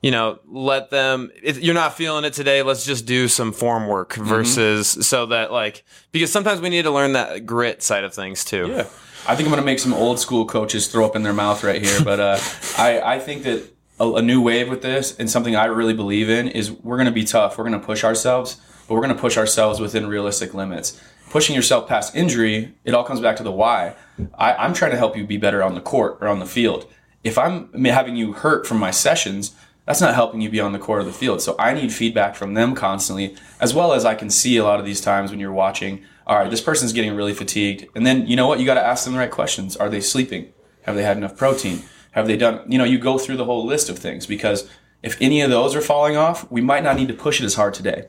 you 0.00 0.12
know, 0.12 0.38
let 0.46 0.90
them. 0.90 1.30
If 1.42 1.58
you're 1.58 1.74
not 1.74 1.94
feeling 1.94 2.24
it 2.24 2.32
today, 2.32 2.62
let's 2.62 2.84
just 2.84 3.04
do 3.04 3.26
some 3.26 3.52
form 3.52 3.88
work 3.88 4.14
versus 4.14 4.88
so 5.06 5.26
that 5.26 5.50
like 5.50 5.84
because 6.12 6.30
sometimes 6.30 6.60
we 6.60 6.68
need 6.68 6.82
to 6.82 6.90
learn 6.90 7.14
that 7.14 7.46
grit 7.46 7.82
side 7.82 8.04
of 8.04 8.14
things 8.14 8.44
too. 8.44 8.68
Yeah. 8.68 8.86
I 9.26 9.34
think 9.34 9.48
I'm 9.48 9.52
going 9.52 9.60
to 9.60 9.66
make 9.66 9.80
some 9.80 9.92
old 9.92 10.20
school 10.20 10.46
coaches 10.46 10.86
throw 10.86 11.04
up 11.04 11.16
in 11.16 11.22
their 11.22 11.32
mouth 11.32 11.62
right 11.64 11.82
here, 11.82 12.02
but 12.02 12.20
uh, 12.20 12.38
I, 12.78 13.00
I 13.16 13.18
think 13.18 13.42
that 13.42 13.64
a, 13.98 14.14
a 14.14 14.22
new 14.22 14.40
wave 14.40 14.70
with 14.70 14.80
this 14.80 15.18
and 15.18 15.28
something 15.28 15.56
I 15.56 15.66
really 15.66 15.92
believe 15.92 16.30
in 16.30 16.48
is 16.48 16.70
we're 16.70 16.96
going 16.96 17.06
to 17.06 17.12
be 17.12 17.24
tough. 17.24 17.58
We're 17.58 17.68
going 17.68 17.78
to 17.78 17.84
push 17.84 18.04
ourselves, 18.04 18.60
but 18.86 18.94
we're 18.94 19.02
going 19.02 19.14
to 19.14 19.20
push 19.20 19.36
ourselves 19.36 19.80
within 19.80 20.06
realistic 20.06 20.54
limits. 20.54 20.98
Pushing 21.30 21.54
yourself 21.54 21.88
past 21.88 22.14
injury, 22.14 22.74
it 22.84 22.94
all 22.94 23.04
comes 23.04 23.20
back 23.20 23.36
to 23.36 23.42
the 23.42 23.52
why. 23.52 23.94
I, 24.34 24.54
I'm 24.54 24.72
trying 24.72 24.92
to 24.92 24.96
help 24.96 25.16
you 25.16 25.26
be 25.26 25.36
better 25.36 25.62
on 25.62 25.74
the 25.74 25.80
court 25.80 26.18
or 26.20 26.28
on 26.28 26.38
the 26.38 26.46
field. 26.46 26.86
If 27.22 27.36
I'm 27.36 27.72
having 27.84 28.16
you 28.16 28.32
hurt 28.32 28.66
from 28.66 28.78
my 28.78 28.90
sessions, 28.90 29.54
that's 29.84 30.00
not 30.00 30.14
helping 30.14 30.40
you 30.40 30.48
be 30.48 30.60
on 30.60 30.72
the 30.72 30.78
court 30.78 31.02
or 31.02 31.04
the 31.04 31.12
field. 31.12 31.42
So 31.42 31.54
I 31.58 31.74
need 31.74 31.92
feedback 31.92 32.34
from 32.34 32.54
them 32.54 32.74
constantly, 32.74 33.36
as 33.60 33.74
well 33.74 33.92
as 33.92 34.04
I 34.04 34.14
can 34.14 34.30
see 34.30 34.56
a 34.56 34.64
lot 34.64 34.80
of 34.80 34.86
these 34.86 35.00
times 35.00 35.30
when 35.30 35.40
you're 35.40 35.52
watching. 35.52 36.04
All 36.26 36.38
right, 36.38 36.50
this 36.50 36.60
person's 36.60 36.92
getting 36.92 37.14
really 37.14 37.32
fatigued, 37.34 37.86
and 37.94 38.06
then 38.06 38.26
you 38.26 38.36
know 38.36 38.46
what? 38.46 38.60
You 38.60 38.66
got 38.66 38.74
to 38.74 38.84
ask 38.84 39.04
them 39.04 39.14
the 39.14 39.18
right 39.18 39.30
questions. 39.30 39.76
Are 39.76 39.88
they 39.88 40.00
sleeping? 40.00 40.52
Have 40.82 40.94
they 40.94 41.02
had 41.02 41.16
enough 41.16 41.36
protein? 41.36 41.82
Have 42.12 42.26
they 42.26 42.36
done? 42.36 42.70
You 42.70 42.78
know, 42.78 42.84
you 42.84 42.98
go 42.98 43.18
through 43.18 43.36
the 43.36 43.44
whole 43.44 43.66
list 43.66 43.88
of 43.88 43.98
things 43.98 44.26
because 44.26 44.68
if 45.02 45.16
any 45.20 45.40
of 45.40 45.50
those 45.50 45.74
are 45.74 45.80
falling 45.80 46.16
off, 46.16 46.50
we 46.50 46.60
might 46.60 46.84
not 46.84 46.96
need 46.96 47.08
to 47.08 47.14
push 47.14 47.40
it 47.40 47.44
as 47.44 47.54
hard 47.54 47.74
today. 47.74 48.08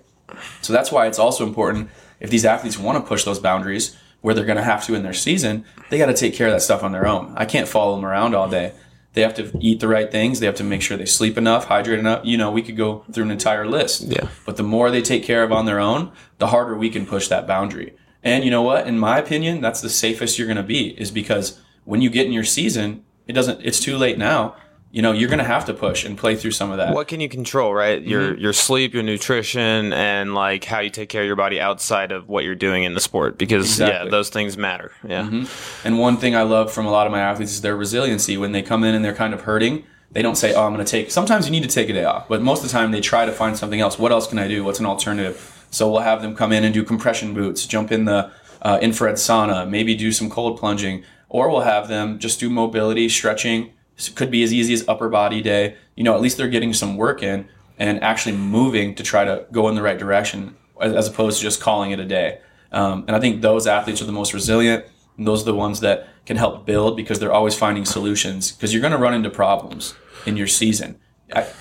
So 0.61 0.73
that's 0.73 0.91
why 0.91 1.07
it's 1.07 1.19
also 1.19 1.45
important 1.45 1.89
if 2.19 2.29
these 2.29 2.45
athletes 2.45 2.77
want 2.77 2.97
to 2.97 3.07
push 3.07 3.23
those 3.23 3.39
boundaries 3.39 3.95
where 4.21 4.35
they're 4.35 4.45
going 4.45 4.57
to 4.57 4.63
have 4.63 4.85
to 4.85 4.95
in 4.95 5.03
their 5.03 5.13
season, 5.13 5.65
they 5.89 5.97
got 5.97 6.07
to 6.07 6.13
take 6.13 6.33
care 6.33 6.47
of 6.47 6.53
that 6.53 6.61
stuff 6.61 6.83
on 6.83 6.91
their 6.91 7.07
own. 7.07 7.33
I 7.37 7.45
can't 7.45 7.67
follow 7.67 7.95
them 7.95 8.05
around 8.05 8.35
all 8.35 8.49
day. 8.49 8.73
They 9.13 9.21
have 9.21 9.33
to 9.35 9.51
eat 9.59 9.79
the 9.79 9.87
right 9.87 10.11
things. 10.11 10.39
They 10.39 10.45
have 10.45 10.55
to 10.55 10.63
make 10.63 10.81
sure 10.81 10.95
they 10.95 11.05
sleep 11.05 11.37
enough, 11.37 11.65
hydrate 11.65 11.99
enough. 11.99 12.25
You 12.25 12.37
know, 12.37 12.51
we 12.51 12.61
could 12.61 12.77
go 12.77 13.05
through 13.11 13.23
an 13.23 13.31
entire 13.31 13.65
list. 13.65 14.03
Yeah. 14.03 14.27
But 14.45 14.57
the 14.57 14.63
more 14.63 14.91
they 14.91 15.01
take 15.01 15.23
care 15.23 15.43
of 15.43 15.51
on 15.51 15.65
their 15.65 15.79
own, 15.79 16.11
the 16.37 16.47
harder 16.47 16.77
we 16.77 16.89
can 16.89 17.05
push 17.05 17.27
that 17.29 17.47
boundary. 17.47 17.95
And 18.23 18.43
you 18.43 18.51
know 18.51 18.61
what? 18.61 18.87
In 18.87 18.99
my 18.99 19.17
opinion, 19.17 19.61
that's 19.61 19.81
the 19.81 19.89
safest 19.89 20.37
you're 20.37 20.47
going 20.47 20.57
to 20.57 20.63
be 20.63 20.89
is 20.99 21.09
because 21.09 21.59
when 21.85 22.01
you 22.01 22.09
get 22.09 22.27
in 22.27 22.33
your 22.33 22.43
season, 22.43 23.03
it 23.25 23.33
doesn't, 23.33 23.61
it's 23.63 23.79
too 23.79 23.97
late 23.97 24.17
now. 24.17 24.55
You 24.91 25.03
know, 25.03 25.11
you're 25.11 25.29
going 25.29 25.37
to 25.39 25.45
have 25.45 25.65
to 25.65 25.73
push 25.73 26.03
and 26.03 26.17
play 26.17 26.35
through 26.35 26.51
some 26.51 26.71
of 26.71 26.77
that. 26.77 26.95
what 26.95 27.07
can 27.07 27.19
you 27.19 27.29
control 27.29 27.73
right 27.73 28.01
your 28.01 28.31
Mm-hmm. 28.31 28.41
your 28.41 28.53
sleep 28.53 28.93
your 28.95 29.03
nutrition 29.03 29.93
and 29.93 30.33
like 30.33 30.63
how 30.65 30.79
you 30.79 30.89
take 30.89 31.09
care 31.09 31.21
of 31.21 31.27
your 31.27 31.35
body 31.35 31.61
outside 31.61 32.11
of 32.11 32.27
what 32.27 32.43
you're 32.43 32.55
doing 32.55 32.83
in 32.83 32.95
the 32.95 32.99
sport 32.99 33.37
because 33.37 33.65
yeah 33.79 33.85
Exactly. 33.85 34.05
Mm-hmm. 34.07 34.11
those 34.11 34.29
things 34.29 34.57
matter 34.57 34.91
yeah 35.07 35.45
And 35.83 35.99
one 35.99 36.17
thing 36.17 36.35
I 36.35 36.41
love 36.41 36.71
from 36.73 36.85
a 36.87 36.91
lot 36.91 37.05
of 37.05 37.11
my 37.11 37.19
athletes 37.19 37.51
is 37.51 37.61
their 37.61 37.75
resiliency. 37.77 38.35
When 38.37 38.51
they 38.51 38.61
come 38.63 38.83
in 38.83 38.95
and 38.95 39.05
they're 39.05 39.13
kind 39.13 39.33
of 39.33 39.41
hurting, 39.41 39.83
they 40.11 40.23
don't 40.23 40.35
say, 40.43 40.55
"Oh, 40.55 40.65
I'm 40.65 40.73
going 40.73 40.83
to 40.83 40.89
take." 40.91 41.11
Sometimes 41.11 41.45
you 41.45 41.51
need 41.51 41.61
to 41.69 41.75
take 41.79 41.87
a 41.89 41.93
day 41.93 42.03
off, 42.05 42.27
but 42.27 42.41
most 42.41 42.63
of 42.63 42.69
the 42.69 42.73
time 42.77 42.89
they 42.91 42.99
try 43.01 43.25
to 43.25 43.31
find 43.31 43.55
something 43.55 43.79
else. 43.79 43.99
What 43.99 44.11
else 44.11 44.25
can 44.25 44.39
I 44.39 44.47
do? 44.47 44.63
What's 44.63 44.79
an 44.79 44.87
alternative? 44.87 45.35
So 45.69 45.81
we'll 45.91 46.01
have 46.01 46.23
them 46.23 46.35
come 46.35 46.51
in 46.51 46.63
and 46.63 46.73
do 46.73 46.83
compression 46.83 47.35
boots, 47.35 47.67
jump 47.67 47.91
in 47.91 48.05
the 48.05 48.31
uh, 48.63 48.79
infrared 48.81 49.15
sauna, 49.17 49.69
maybe 49.69 49.93
do 49.93 50.11
some 50.11 50.27
cold 50.31 50.57
plunging, 50.59 51.03
or 51.29 51.47
we'll 51.51 51.61
have 51.75 51.87
them 51.89 52.17
just 52.17 52.39
do 52.39 52.49
mobility, 52.49 53.07
stretching. 53.07 53.71
It 53.99 54.15
could 54.15 54.31
be 54.31 54.43
as 54.43 54.53
easy 54.53 54.73
as 54.73 54.87
upper 54.87 55.09
body 55.09 55.41
day. 55.41 55.75
You 55.95 56.03
know, 56.03 56.15
at 56.15 56.21
least 56.21 56.37
they're 56.37 56.47
getting 56.47 56.73
some 56.73 56.95
work 56.95 57.21
in 57.21 57.47
and 57.77 58.01
actually 58.03 58.35
moving 58.35 58.95
to 58.95 59.03
try 59.03 59.25
to 59.25 59.45
go 59.51 59.69
in 59.69 59.75
the 59.75 59.81
right 59.81 59.97
direction, 59.97 60.55
as 60.81 61.07
opposed 61.07 61.37
to 61.37 61.43
just 61.43 61.61
calling 61.61 61.91
it 61.91 61.99
a 61.99 62.05
day. 62.05 62.39
Um, 62.71 63.05
and 63.07 63.15
I 63.15 63.19
think 63.19 63.41
those 63.41 63.67
athletes 63.67 64.01
are 64.01 64.05
the 64.05 64.11
most 64.11 64.33
resilient. 64.33 64.85
And 65.17 65.27
those 65.27 65.41
are 65.41 65.45
the 65.45 65.55
ones 65.55 65.81
that 65.81 66.07
can 66.25 66.37
help 66.37 66.65
build 66.65 66.95
because 66.95 67.19
they're 67.19 67.33
always 67.33 67.55
finding 67.55 67.83
solutions. 67.83 68.51
Because 68.51 68.73
you're 68.73 68.81
going 68.81 68.93
to 68.93 68.97
run 68.97 69.13
into 69.13 69.29
problems 69.29 69.93
in 70.25 70.37
your 70.37 70.47
season, 70.47 70.97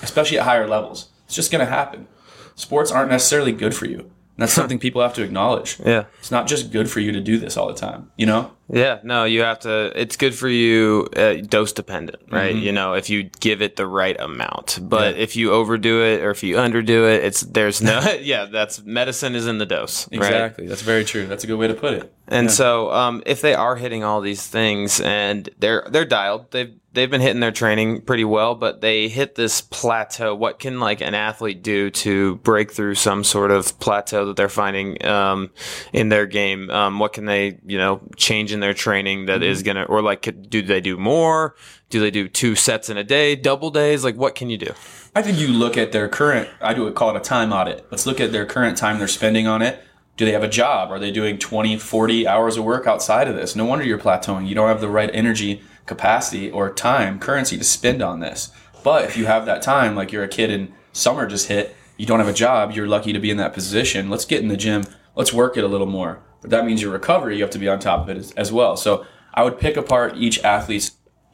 especially 0.03 0.39
at 0.39 0.45
higher 0.45 0.69
levels. 0.69 1.11
It's 1.27 1.35
just 1.35 1.51
going 1.51 1.65
to 1.65 1.71
happen. 1.71 2.07
Sports 2.55 2.91
aren't 2.93 3.11
necessarily 3.11 3.53
good 3.53 3.75
for 3.75 3.87
you. 3.87 3.99
And 3.99 4.11
that's 4.37 4.53
something 4.61 4.79
people 4.79 5.03
have 5.03 5.15
to 5.15 5.23
acknowledge. 5.23 5.79
yeah 5.85 6.05
It's 6.21 6.31
not 6.31 6.47
just 6.47 6.71
good 6.71 6.89
for 6.91 7.01
you 7.01 7.11
to 7.13 7.21
do 7.21 7.39
this 7.39 7.57
all 7.57 7.67
the 7.67 7.75
time, 7.75 8.11
you 8.17 8.27
know? 8.27 8.53
Yeah 8.71 8.99
no 9.03 9.25
you 9.25 9.43
have 9.43 9.59
to 9.61 9.93
it's 9.95 10.17
good 10.17 10.35
for 10.35 10.49
you 10.49 11.09
uh, 11.17 11.35
dose 11.35 11.73
dependent 11.73 12.21
right 12.31 12.55
Mm-hmm. 12.55 12.65
you 12.65 12.73
know 12.73 12.95
if 12.95 13.11
you 13.11 13.25
give 13.25 13.63
it 13.63 13.77
the 13.77 13.87
right 13.87 14.19
amount 14.21 14.79
but 14.83 15.17
if 15.17 15.37
you 15.37 15.53
overdo 15.53 16.03
it 16.03 16.21
or 16.23 16.31
if 16.31 16.43
you 16.43 16.57
underdo 16.57 17.11
it 17.13 17.25
it's 17.25 17.41
there's 17.43 17.81
no 17.83 18.01
yeah 18.21 18.45
that's 18.47 18.83
medicine 18.83 19.35
is 19.35 19.47
in 19.47 19.59
the 19.59 19.67
dose 19.67 20.07
right? 20.13 20.17
Exactly. 20.19 20.67
That's 20.67 20.83
very 20.83 21.05
true. 21.05 21.27
That's 21.27 21.45
a 21.45 21.47
good 21.47 21.59
way 21.59 21.69
to 21.69 21.75
put 21.75 21.95
it. 21.95 22.13
And 22.31 22.51
so, 22.51 22.93
um, 22.93 23.23
if 23.25 23.41
they 23.41 23.55
are 23.55 23.77
hitting 23.77 24.05
all 24.05 24.21
these 24.21 24.47
things 24.47 25.01
and 25.01 25.49
they're 25.59 25.87
they're 25.89 26.05
dialed, 26.05 26.51
they've 26.51 26.75
they've 26.93 27.11
been 27.11 27.23
hitting 27.23 27.41
their 27.41 27.53
training 27.53 28.03
pretty 28.03 28.25
well, 28.25 28.55
but 28.55 28.83
they 28.83 29.09
hit 29.09 29.35
this 29.35 29.63
plateau. 29.63 30.35
What 30.35 30.59
can 30.59 30.79
like 30.79 31.01
an 31.01 31.15
athlete 31.15 31.63
do 31.63 31.89
to 31.91 32.37
break 32.37 32.71
through 32.73 32.97
some 32.97 33.25
sort 33.25 33.51
of 33.51 33.79
plateau 33.81 34.27
that 34.27 34.37
they're 34.37 34.51
finding 34.51 35.03
um, 35.07 35.51
in 35.95 36.11
their 36.11 36.27
game? 36.27 36.69
Um, 36.71 36.99
what 36.99 37.15
can 37.15 37.25
they 37.25 37.59
you 37.65 37.79
know 37.79 38.03
change 38.17 38.53
in 38.53 38.58
their 38.61 38.75
training 38.75 39.27
that 39.27 39.43
is 39.43 39.59
mm-hmm. 39.59 39.67
gonna 39.67 39.83
or 39.85 40.03
like 40.03 40.29
do 40.49 40.63
they 40.63 40.81
do 40.81 40.97
more? 40.97 41.55
Do 41.91 42.01
they 42.01 42.11
do 42.11 42.29
two 42.29 42.55
sets 42.55 42.91
in 42.91 42.97
a 42.97 43.05
day, 43.05 43.37
double 43.37 43.71
days? 43.71 44.05
Like 44.05 44.17
what 44.17 44.35
can 44.35 44.51
you 44.51 44.59
do? 44.59 44.73
I 45.15 45.23
think 45.23 45.39
you 45.39 45.49
look 45.49 45.77
at 45.77 45.93
their 45.93 46.09
current, 46.09 46.49
I 46.61 46.75
do 46.75 46.91
call 46.93 47.11
it 47.11 47.17
a 47.17 47.21
time 47.21 47.53
audit. 47.53 47.87
Let's 47.91 48.07
look 48.07 48.21
at 48.21 48.33
their 48.33 48.47
current 48.47 48.77
time 48.77 48.99
they're 48.99 49.09
spending 49.09 49.47
on 49.47 49.63
it. 49.63 49.83
Do 50.17 50.25
they 50.25 50.33
have 50.33 50.43
a 50.43 50.49
job? 50.49 50.91
Are 50.91 50.99
they 50.99 51.11
doing 51.11 51.39
20, 51.39 51.79
40 51.79 52.27
hours 52.27 52.57
of 52.57 52.65
work 52.65 52.87
outside 52.87 53.29
of 53.29 53.37
this? 53.37 53.55
No 53.55 53.65
wonder 53.65 53.85
you're 53.85 53.99
plateauing. 53.99 54.49
You 54.49 54.55
don't 54.55 54.69
have 54.69 54.81
the 54.81 54.89
right 54.89 55.11
energy 55.13 55.63
capacity 55.87 56.51
or 56.51 56.73
time, 56.73 57.19
currency 57.19 57.57
to 57.57 57.65
spend 57.65 58.03
on 58.03 58.21
this. 58.21 58.51
But 58.85 59.05
if 59.05 59.17
you 59.17 59.27
have 59.27 59.47
that 59.47 59.63
time, 59.63 59.95
like 59.95 60.13
you're 60.13 60.25
a 60.25 60.29
kid 60.29 60.51
and 60.51 60.73
summer 60.93 61.27
just 61.27 61.49
hit, 61.49 61.77
you 61.97 62.07
don't 62.07 62.21
have 62.21 62.29
a 62.29 62.33
job, 62.33 62.73
you're 62.73 62.87
lucky 62.87 63.13
to 63.13 63.19
be 63.19 63.31
in 63.31 63.37
that 63.39 63.53
position. 63.53 64.09
Let's 64.09 64.25
get 64.25 64.43
in 64.43 64.49
the 64.49 64.57
gym, 64.57 64.85
let's 65.15 65.33
work 65.33 65.57
it 65.57 65.65
a 65.65 65.69
little 65.69 65.87
more. 65.87 66.21
But 66.41 66.51
that 66.51 66.65
means 66.65 66.83
your 66.83 66.93
recovery, 66.93 67.37
you 67.37 67.43
have 67.43 67.51
to 67.53 67.59
be 67.59 67.69
on 67.69 67.79
top 67.81 68.03
of 68.03 68.09
it 68.11 68.17
as, 68.17 68.33
as 68.33 68.53
well. 68.53 68.77
So 68.77 69.07
I 69.35 69.43
would 69.43 69.59
pick 69.59 69.77
apart 69.77 70.17
each 70.17 70.43
athlete's 70.45 70.93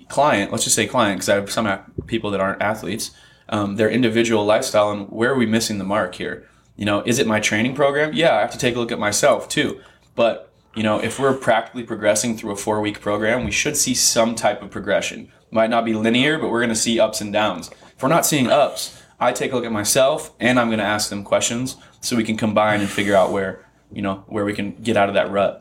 client, 0.08 0.50
let's 0.50 0.64
just 0.64 0.76
say 0.76 0.86
client, 0.86 1.18
because 1.18 1.28
I 1.28 1.34
have 1.36 1.50
some 1.50 1.92
people 2.06 2.30
that 2.30 2.40
aren't 2.40 2.62
athletes, 2.62 3.10
um, 3.48 3.76
their 3.76 3.90
individual 3.90 4.44
lifestyle 4.44 4.90
and 4.90 5.08
where 5.10 5.32
are 5.32 5.38
we 5.38 5.46
missing 5.46 5.78
the 5.78 5.84
mark 5.84 6.14
here? 6.14 6.48
You 6.76 6.84
know, 6.84 7.02
is 7.02 7.18
it 7.18 7.26
my 7.26 7.40
training 7.40 7.74
program? 7.74 8.12
Yeah, 8.12 8.36
I 8.36 8.40
have 8.40 8.50
to 8.52 8.58
take 8.58 8.76
a 8.76 8.78
look 8.78 8.92
at 8.92 8.98
myself 8.98 9.48
too. 9.48 9.80
But 10.14 10.50
you 10.74 10.82
know, 10.82 10.98
if 11.00 11.20
we're 11.20 11.34
practically 11.34 11.84
progressing 11.84 12.36
through 12.36 12.52
a 12.52 12.56
four 12.56 12.80
week 12.80 13.00
program, 13.00 13.44
we 13.44 13.52
should 13.52 13.76
see 13.76 13.94
some 13.94 14.34
type 14.34 14.60
of 14.60 14.70
progression. 14.70 15.30
Might 15.50 15.70
not 15.70 15.84
be 15.84 15.94
linear, 15.94 16.38
but 16.38 16.50
we're 16.50 16.60
going 16.60 16.70
to 16.70 16.74
see 16.74 16.98
ups 16.98 17.20
and 17.20 17.32
downs. 17.32 17.70
If 17.96 18.02
we're 18.02 18.08
not 18.08 18.26
seeing 18.26 18.48
ups, 18.48 19.00
I 19.20 19.32
take 19.32 19.52
a 19.52 19.54
look 19.54 19.64
at 19.64 19.72
myself 19.72 20.32
and 20.40 20.58
I'm 20.58 20.68
going 20.68 20.80
to 20.80 20.84
ask 20.84 21.10
them 21.10 21.22
questions 21.22 21.76
so 22.00 22.16
we 22.16 22.24
can 22.24 22.36
combine 22.36 22.80
and 22.80 22.90
figure 22.90 23.14
out 23.14 23.30
where, 23.30 23.63
you 23.94 24.02
know, 24.02 24.24
where 24.26 24.44
we 24.44 24.52
can 24.54 24.72
get 24.82 24.96
out 24.96 25.08
of 25.08 25.14
that 25.14 25.30
rut 25.30 25.60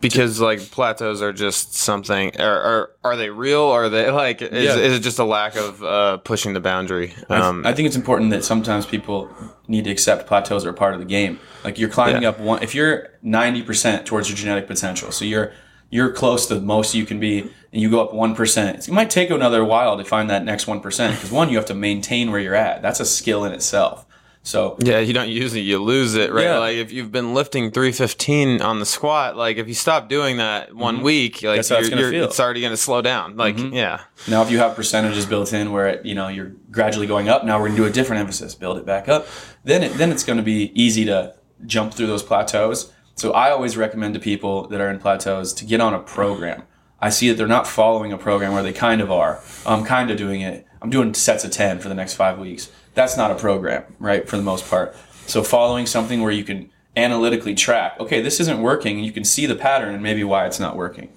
because 0.00 0.40
like 0.40 0.58
plateaus 0.72 1.22
are 1.22 1.32
just 1.32 1.74
something 1.74 2.38
are 2.40 2.60
are, 2.60 2.90
are 3.04 3.16
they 3.16 3.30
real 3.30 3.60
or 3.60 3.84
are 3.84 3.88
they 3.88 4.10
like 4.10 4.42
is, 4.42 4.50
Yeah. 4.64 4.76
is 4.76 4.94
it 4.94 5.00
just 5.00 5.20
a 5.20 5.24
lack 5.24 5.54
of 5.54 5.82
uh, 5.84 6.16
pushing 6.18 6.52
the 6.54 6.60
boundary 6.60 7.14
um, 7.30 7.64
I 7.64 7.72
think 7.72 7.86
it's 7.86 7.94
important 7.94 8.30
that 8.32 8.44
sometimes 8.44 8.84
people 8.84 9.30
need 9.68 9.84
to 9.84 9.90
accept 9.90 10.26
plateaus 10.26 10.66
are 10.66 10.70
a 10.70 10.74
part 10.74 10.94
of 10.94 10.98
the 11.00 11.06
game. 11.06 11.38
Like 11.64 11.78
you're 11.78 11.88
climbing 11.88 12.22
Yeah. 12.22 12.30
up 12.30 12.40
one 12.40 12.62
if 12.62 12.74
you're 12.74 13.10
90% 13.24 14.04
towards 14.04 14.28
your 14.28 14.36
genetic 14.36 14.66
potential. 14.66 15.12
So 15.12 15.24
you're 15.24 15.52
you're 15.90 16.10
close 16.10 16.46
to 16.46 16.54
the 16.56 16.60
most 16.60 16.94
you 16.94 17.04
can 17.06 17.20
be 17.20 17.40
and 17.72 17.80
you 17.82 17.88
go 17.90 18.00
up 18.02 18.12
1%. 18.12 18.88
It 18.88 18.92
might 18.92 19.10
take 19.10 19.30
another 19.30 19.62
while 19.64 19.96
to 19.98 20.04
find 20.04 20.28
that 20.30 20.42
next 20.44 20.64
1% 20.66 20.82
because 21.10 21.30
one 21.30 21.48
you 21.50 21.56
have 21.56 21.66
to 21.66 21.74
maintain 21.74 22.30
where 22.30 22.40
you're 22.40 22.54
at. 22.54 22.82
That's 22.82 22.98
a 22.98 23.04
skill 23.04 23.44
in 23.44 23.52
itself. 23.52 24.04
So 24.44 24.76
yeah 24.80 24.98
you 24.98 25.12
don't 25.12 25.28
use 25.28 25.54
it 25.54 25.60
you 25.60 25.78
lose 25.78 26.14
it 26.14 26.32
right 26.32 26.44
Yeah. 26.44 26.58
like 26.58 26.76
if 26.76 26.90
you've 26.90 27.12
been 27.12 27.32
lifting 27.32 27.70
315 27.70 28.60
on 28.60 28.80
the 28.80 28.86
squat 28.86 29.36
like 29.36 29.56
if 29.56 29.68
you 29.68 29.74
stop 29.74 30.08
doing 30.08 30.38
that 30.38 30.74
one 30.74 30.96
mm-hmm. 30.96 31.04
week 31.04 31.42
like 31.42 31.58
That's 31.58 31.70
it's 31.70 31.90
you're, 31.90 32.12
you're- 32.12 32.26
it's 32.26 32.40
already 32.40 32.60
going 32.60 32.72
to 32.72 32.76
slow 32.76 33.02
down 33.02 33.36
like 33.36 33.56
mm-hmm. 33.56 33.72
yeah 33.72 34.00
Now, 34.28 34.42
if 34.42 34.50
you 34.50 34.58
have 34.58 34.74
percentages 34.74 35.26
built 35.26 35.52
in 35.52 35.72
where 35.72 35.88
it, 35.88 36.06
you 36.06 36.14
know 36.14 36.28
you're 36.28 36.52
gradually 36.70 37.06
going 37.06 37.28
up, 37.28 37.44
now 37.44 37.58
we're 37.58 37.68
going 37.68 37.76
to 37.76 37.82
do 37.82 37.88
a 37.88 37.92
different 37.92 38.20
emphasis, 38.20 38.54
build 38.54 38.78
it 38.78 38.86
back 38.86 39.08
up. 39.08 39.26
Then, 39.64 39.82
it, 39.82 39.94
then 39.94 40.10
it's 40.10 40.24
going 40.24 40.38
to 40.38 40.42
be 40.42 40.72
easy 40.80 41.04
to 41.06 41.34
jump 41.66 41.94
through 41.94 42.06
those 42.06 42.22
plateaus. 42.22 42.92
So 43.14 43.32
I 43.32 43.50
always 43.50 43.76
recommend 43.76 44.14
to 44.14 44.20
people 44.20 44.68
that 44.68 44.80
are 44.80 44.90
in 44.90 44.98
plateaus 44.98 45.52
to 45.54 45.64
get 45.64 45.80
on 45.80 45.94
a 45.94 45.98
program. 45.98 46.64
I 47.00 47.10
see 47.10 47.28
that 47.28 47.34
they're 47.36 47.48
not 47.48 47.66
following 47.66 48.12
a 48.12 48.18
program 48.18 48.52
where 48.52 48.62
they 48.62 48.72
kind 48.72 49.00
of 49.00 49.10
are. 49.10 49.40
I'm 49.66 49.84
kind 49.84 50.10
of 50.10 50.16
doing 50.16 50.40
it. 50.40 50.66
I'm 50.80 50.90
doing 50.90 51.14
sets 51.14 51.44
of 51.44 51.50
ten 51.50 51.78
for 51.78 51.88
the 51.88 51.94
next 51.94 52.14
five 52.14 52.38
weeks. 52.38 52.70
That's 52.94 53.16
not 53.16 53.30
a 53.30 53.34
program, 53.34 53.84
right? 53.98 54.28
For 54.28 54.36
the 54.36 54.42
most 54.42 54.68
part. 54.68 54.94
So 55.26 55.42
following 55.42 55.86
something 55.86 56.22
where 56.22 56.32
you 56.32 56.44
can 56.44 56.70
analytically 56.96 57.54
track, 57.54 57.98
okay, 58.00 58.20
this 58.20 58.38
isn't 58.40 58.60
working, 58.60 58.96
and 58.98 59.06
you 59.06 59.12
can 59.12 59.24
see 59.24 59.46
the 59.46 59.54
pattern 59.54 59.94
and 59.94 60.02
maybe 60.02 60.24
why 60.24 60.46
it's 60.46 60.60
not 60.60 60.76
working. 60.76 61.08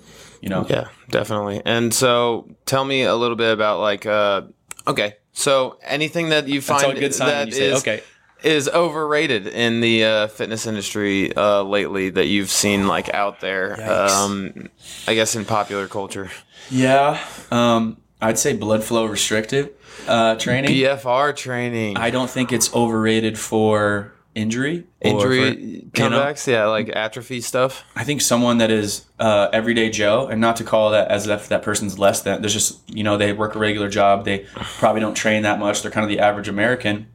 You 0.42 0.50
know. 0.50 0.66
Yeah, 0.70 0.88
definitely. 1.10 1.62
And 1.66 1.94
so, 1.94 2.48
tell 2.66 2.86
me 2.86 3.02
a 3.04 3.16
little 3.16 3.36
bit 3.36 3.52
about 3.52 3.80
like, 3.80 4.06
uh, 4.06 4.44
okay, 4.88 5.16
so 5.34 5.78
anything 5.84 6.30
that 6.30 6.48
you 6.48 6.62
find 6.62 6.84
That's 6.84 7.00
good 7.00 7.14
sign 7.16 7.28
that 7.30 7.48
you 7.48 7.54
say, 7.54 7.66
is- 7.72 7.80
okay. 7.80 8.04
is 8.44 8.70
overrated 8.70 9.48
in 9.48 9.82
the 9.82 10.06
uh, 10.06 10.28
fitness 10.28 10.68
industry 10.68 11.36
uh, 11.36 11.64
lately 11.64 12.12
that 12.12 12.28
you've 12.28 12.52
seen 12.52 12.88
like 12.88 13.12
out 13.14 13.40
there. 13.42 13.74
Um, 13.92 14.70
I 15.08 15.16
guess 15.16 15.36
in 15.36 15.46
popular 15.46 15.88
culture, 15.88 16.30
Yeah, 16.70 17.20
um, 17.52 17.98
I'd 18.22 18.40
say 18.40 18.54
blood 18.54 18.84
flow 18.84 19.06
restrictive 19.06 19.72
uh, 20.08 20.36
training. 20.36 20.72
BFR 20.72 21.36
training, 21.36 21.98
I 21.98 22.10
don't 22.10 22.30
think 22.30 22.52
it's 22.52 22.74
overrated 22.74 23.38
for 23.38 24.14
injury. 24.34 24.86
injury 25.02 25.54
for- 25.54 25.60
you 25.60 26.10
know, 26.10 26.20
comebacks, 26.20 26.48
yeah, 26.48 26.66
like 26.66 26.90
atrophy 26.90 27.42
stuff. 27.42 27.84
I 27.96 28.04
think 28.04 28.22
someone 28.22 28.58
that 28.60 28.72
is 28.72 29.06
uh, 29.20 29.50
everyday 29.54 29.90
Joe, 29.90 30.28
and 30.28 30.42
not 30.42 30.58
to 30.58 30.64
call 30.64 30.92
that 30.92 31.10
as 31.10 31.28
if 31.28 31.48
that 31.50 31.62
person's 31.64 31.98
less 32.00 32.22
than. 32.22 32.42
There's 32.42 32.54
just 32.54 32.80
you 32.90 33.04
know 33.04 33.18
they 33.18 33.34
work 33.34 33.56
a 33.56 33.60
regular 33.60 33.90
job. 33.90 34.26
They 34.26 34.46
probably 34.56 35.02
don't 35.02 35.16
train 35.16 35.44
that 35.44 35.60
much. 35.60 35.82
They're 35.82 35.92
kind 35.92 36.04
of 36.04 36.10
the 36.10 36.20
average 36.20 36.48
American. 36.48 37.08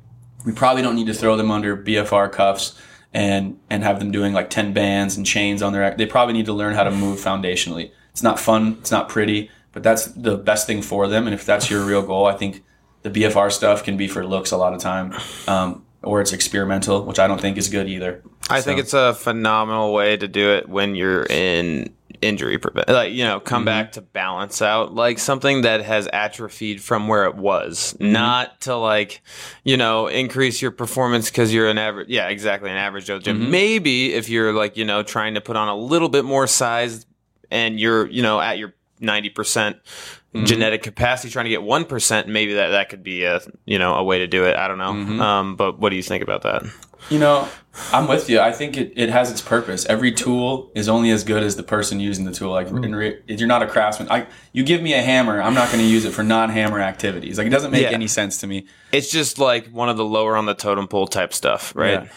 We 0.44 0.52
probably 0.52 0.82
don't 0.82 0.94
need 0.94 1.06
to 1.08 1.14
throw 1.14 1.36
them 1.36 1.50
under 1.50 1.76
BFR 1.76 2.32
cuffs 2.32 2.80
and 3.12 3.58
and 3.68 3.82
have 3.84 3.98
them 3.98 4.10
doing 4.10 4.32
like 4.32 4.48
ten 4.50 4.72
bands 4.72 5.16
and 5.16 5.26
chains 5.26 5.62
on 5.62 5.72
their. 5.72 5.94
They 5.94 6.06
probably 6.06 6.34
need 6.34 6.46
to 6.46 6.52
learn 6.54 6.74
how 6.74 6.84
to 6.84 6.90
move 6.90 7.18
foundationally. 7.20 7.90
It's 8.12 8.22
not 8.22 8.40
fun. 8.40 8.78
It's 8.80 8.90
not 8.90 9.08
pretty, 9.08 9.50
but 9.72 9.82
that's 9.82 10.06
the 10.06 10.36
best 10.36 10.66
thing 10.66 10.82
for 10.82 11.06
them. 11.08 11.26
And 11.26 11.34
if 11.34 11.44
that's 11.46 11.70
your 11.70 11.84
real 11.84 12.02
goal, 12.02 12.26
I 12.26 12.34
think 12.36 12.62
the 13.02 13.10
BFR 13.10 13.50
stuff 13.52 13.82
can 13.84 13.96
be 13.96 14.08
for 14.08 14.26
looks 14.26 14.50
a 14.50 14.56
lot 14.56 14.74
of 14.74 14.80
time, 14.80 15.14
um, 15.48 15.84
or 16.02 16.20
it's 16.20 16.32
experimental, 16.32 17.04
which 17.04 17.18
I 17.18 17.26
don't 17.26 17.40
think 17.40 17.56
is 17.56 17.68
good 17.68 17.88
either. 17.88 18.22
I 18.50 18.60
think 18.60 18.80
it's 18.80 18.94
a 18.94 19.14
phenomenal 19.14 19.92
way 19.92 20.16
to 20.16 20.26
do 20.28 20.50
it 20.50 20.68
when 20.68 20.94
you're 20.94 21.24
in 21.24 21.94
injury 22.20 22.58
prevent 22.58 22.86
like 22.88 23.14
you 23.14 23.24
know 23.24 23.38
Mm-hmm. 23.38 23.46
come 23.46 23.64
back 23.64 23.92
to 23.92 24.02
balance 24.02 24.60
out 24.60 24.94
like 24.94 25.18
something 25.18 25.62
that 25.62 25.82
has 25.82 26.06
atrophied 26.12 26.82
from 26.82 27.08
where 27.08 27.24
it 27.24 27.34
was 27.34 27.94
Mm-hmm. 27.98 28.12
not 28.12 28.60
to 28.62 28.76
like 28.76 29.22
you 29.64 29.78
know 29.78 30.06
increase 30.06 30.60
your 30.60 30.70
performance 30.70 31.30
because 31.30 31.54
you're 31.54 31.68
an 31.70 31.78
average 31.78 32.08
yeah 32.10 32.28
exactly 32.28 32.68
an 32.70 32.76
average 32.76 33.06
Joe 33.06 33.20
gym 33.20 33.38
Mm-hmm. 33.40 33.50
maybe 33.50 34.12
if 34.12 34.28
you're 34.28 34.52
like 34.52 34.76
you 34.76 34.84
know 34.84 35.02
trying 35.02 35.32
to 35.34 35.40
put 35.40 35.56
on 35.56 35.68
a 35.68 35.76
little 35.76 36.10
bit 36.10 36.26
more 36.26 36.46
size 36.46 37.06
and 37.50 37.80
you're 37.80 38.06
you 38.08 38.20
know 38.22 38.38
at 38.38 38.58
your 38.58 38.74
90% 39.00 39.80
Mm-hmm. 40.32 40.44
genetic 40.44 40.84
capacity 40.84 41.28
trying 41.28 41.46
to 41.46 41.50
get 41.50 41.58
1% 41.58 42.26
maybe 42.28 42.54
that 42.54 42.68
that 42.68 42.88
could 42.88 43.02
be 43.02 43.24
a 43.24 43.40
you 43.64 43.80
know 43.80 43.94
a 43.96 44.04
way 44.04 44.20
to 44.20 44.28
do 44.28 44.44
it 44.44 44.54
i 44.54 44.68
don't 44.68 44.78
know 44.78 44.92
Mm-hmm. 44.92 45.20
um 45.20 45.56
but 45.56 45.80
what 45.80 45.90
do 45.90 45.96
you 45.96 46.04
think 46.04 46.22
about 46.22 46.42
that 46.42 46.62
You 47.10 47.18
know, 47.18 47.48
I'm 47.94 48.06
with 48.06 48.28
you. 48.28 48.38
I 48.40 48.52
think 48.52 48.76
it, 48.76 48.92
it 48.94 49.08
has 49.08 49.30
its 49.32 49.40
purpose. 49.40 49.86
Every 49.86 50.12
tool 50.12 50.70
is 50.74 50.86
only 50.86 51.10
as 51.10 51.24
good 51.24 51.42
as 51.42 51.56
the 51.56 51.62
person 51.62 51.98
using 51.98 52.26
the 52.26 52.30
tool. 52.30 52.52
Like, 52.52 52.68
in 52.68 52.94
re- 52.94 53.22
if 53.26 53.40
you're 53.40 53.48
not 53.48 53.62
a 53.62 53.66
craftsman, 53.66 54.10
I, 54.10 54.26
you 54.52 54.62
give 54.64 54.82
me 54.82 54.92
a 54.92 55.00
hammer, 55.00 55.40
I'm 55.40 55.54
not 55.54 55.68
going 55.72 55.78
to 55.82 55.88
use 55.90 56.04
it 56.04 56.10
for 56.12 56.22
non-hammer 56.22 56.78
activities. 56.78 57.38
Like, 57.38 57.46
it 57.46 57.50
doesn't 57.50 57.70
make 57.70 57.84
Yeah. 57.84 57.92
any 57.92 58.06
sense 58.06 58.36
to 58.42 58.46
me. 58.46 58.66
It's 58.92 59.10
just 59.10 59.38
like 59.38 59.68
one 59.68 59.88
of 59.88 59.96
the 59.96 60.04
lower 60.04 60.36
on 60.36 60.44
the 60.44 60.52
totem 60.54 60.88
pole 60.88 61.06
type 61.06 61.32
stuff, 61.32 61.72
right? 61.74 62.02
Yeah. 62.04 62.08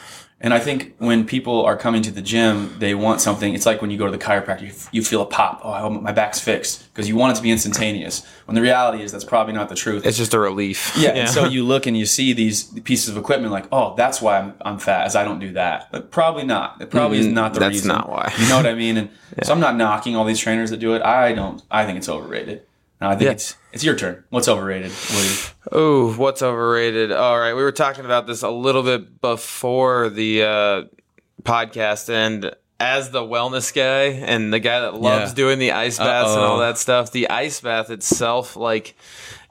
And 0.44 0.54
I 0.54 0.60
think 0.60 0.94
when 0.98 1.26
people 1.26 1.64
are 1.66 1.78
coming 1.78 2.02
to 2.02 2.12
the 2.12 2.22
gym, 2.22 2.76
they 2.78 2.94
want 2.94 3.22
something. 3.22 3.54
It's 3.56 3.66
like 3.66 3.82
when 3.82 3.90
you 3.92 3.98
go 3.98 4.06
to 4.06 4.12
the 4.12 4.18
chiropractor, 4.18 4.62
you, 4.64 4.68
f- 4.68 4.90
you 4.92 5.02
feel 5.02 5.22
a 5.22 5.26
pop. 5.26 5.62
Oh, 5.64 5.72
I 5.72 5.80
hope 5.80 6.02
my 6.02 6.12
back's 6.12 6.38
fixed 6.42 6.92
because 6.94 7.08
you 7.08 7.16
want 7.16 7.32
it 7.32 7.36
to 7.38 7.42
be 7.44 7.50
instantaneous. 7.50 8.26
When 8.46 8.54
the 8.56 8.62
reality 8.62 9.02
is 9.04 9.14
that's 9.14 9.24
probably 9.24 9.54
not 9.54 9.70
the 9.70 9.76
truth. 9.76 10.06
It's 10.06 10.18
just 10.18 10.34
a 10.34 10.40
relief. 10.40 10.92
Yeah, 10.98 11.12
and 11.12 11.30
so 11.30 11.46
you 11.46 11.64
look 11.64 11.86
and 11.86 11.98
you 11.98 12.06
see 12.06 12.34
these 12.34 12.66
pieces 12.82 13.08
of 13.08 13.16
equipment, 13.16 13.54
like, 13.54 13.68
oh, 13.72 13.96
that's 13.96 14.22
why 14.22 14.38
I'm, 14.38 14.54
I'm 14.62 14.80
fat, 14.80 15.06
as 15.06 15.16
I 15.16 15.24
don't 15.24 15.40
do 15.40 15.54
that. 15.54 15.88
But 15.94 16.12
probably 16.12 16.44
not. 16.44 16.82
It 16.82 16.92
probably 16.92 17.20
is 17.20 17.28
not 17.28 17.54
the 17.54 17.60
Mm, 17.60 17.62
that's 17.62 17.74
reason. 17.76 17.88
not 17.88 18.10
why. 18.10 18.34
You 18.38 18.50
know 18.50 18.58
what 18.58 18.68
I 18.68 18.74
mean? 18.74 18.98
And 18.98 19.10
so 19.44 19.54
I'm 19.54 19.62
not 19.62 19.78
knocking 19.78 20.18
all 20.18 20.26
these 20.26 20.40
trainers 20.40 20.72
that 20.72 20.78
do 20.78 20.94
it. 20.94 21.02
I 21.02 21.32
don't. 21.32 21.62
I 21.72 21.86
think 21.86 21.98
it's 22.00 22.10
overrated. 22.10 22.64
No, 23.04 23.10
I 23.10 23.16
think 23.16 23.26
Yeah. 23.26 23.32
it's 23.34 23.56
it's 23.74 23.84
your 23.84 23.96
turn. 23.98 24.24
What's 24.30 24.48
overrated? 24.48 24.92
Oh, 25.74 26.14
what's 26.14 26.42
overrated? 26.42 27.12
All 27.12 27.38
right, 27.38 27.54
we 27.54 27.62
were 27.62 27.74
talking 27.74 28.06
about 28.06 28.28
this 28.28 28.44
a 28.44 28.50
little 28.50 28.82
bit 28.82 29.20
before 29.20 30.10
the 30.10 30.44
uh, 30.44 30.84
podcast, 31.44 32.10
and 32.10 32.56
as 32.80 33.12
the 33.12 33.20
wellness 33.22 33.74
guy 33.74 34.04
and 34.26 34.54
the 34.54 34.60
guy 34.60 34.80
that 34.82 34.94
loves 34.96 35.32
Yeah. 35.32 35.36
doing 35.36 35.60
the 35.60 35.74
ice 35.74 35.98
baths 35.98 36.32
and 36.32 36.40
Uh-oh. 36.40 36.48
all 36.48 36.60
that 36.60 36.78
stuff, 36.78 37.12
the 37.12 37.30
ice 37.30 37.60
bath 37.60 37.90
itself, 37.90 38.56
like 38.56 38.96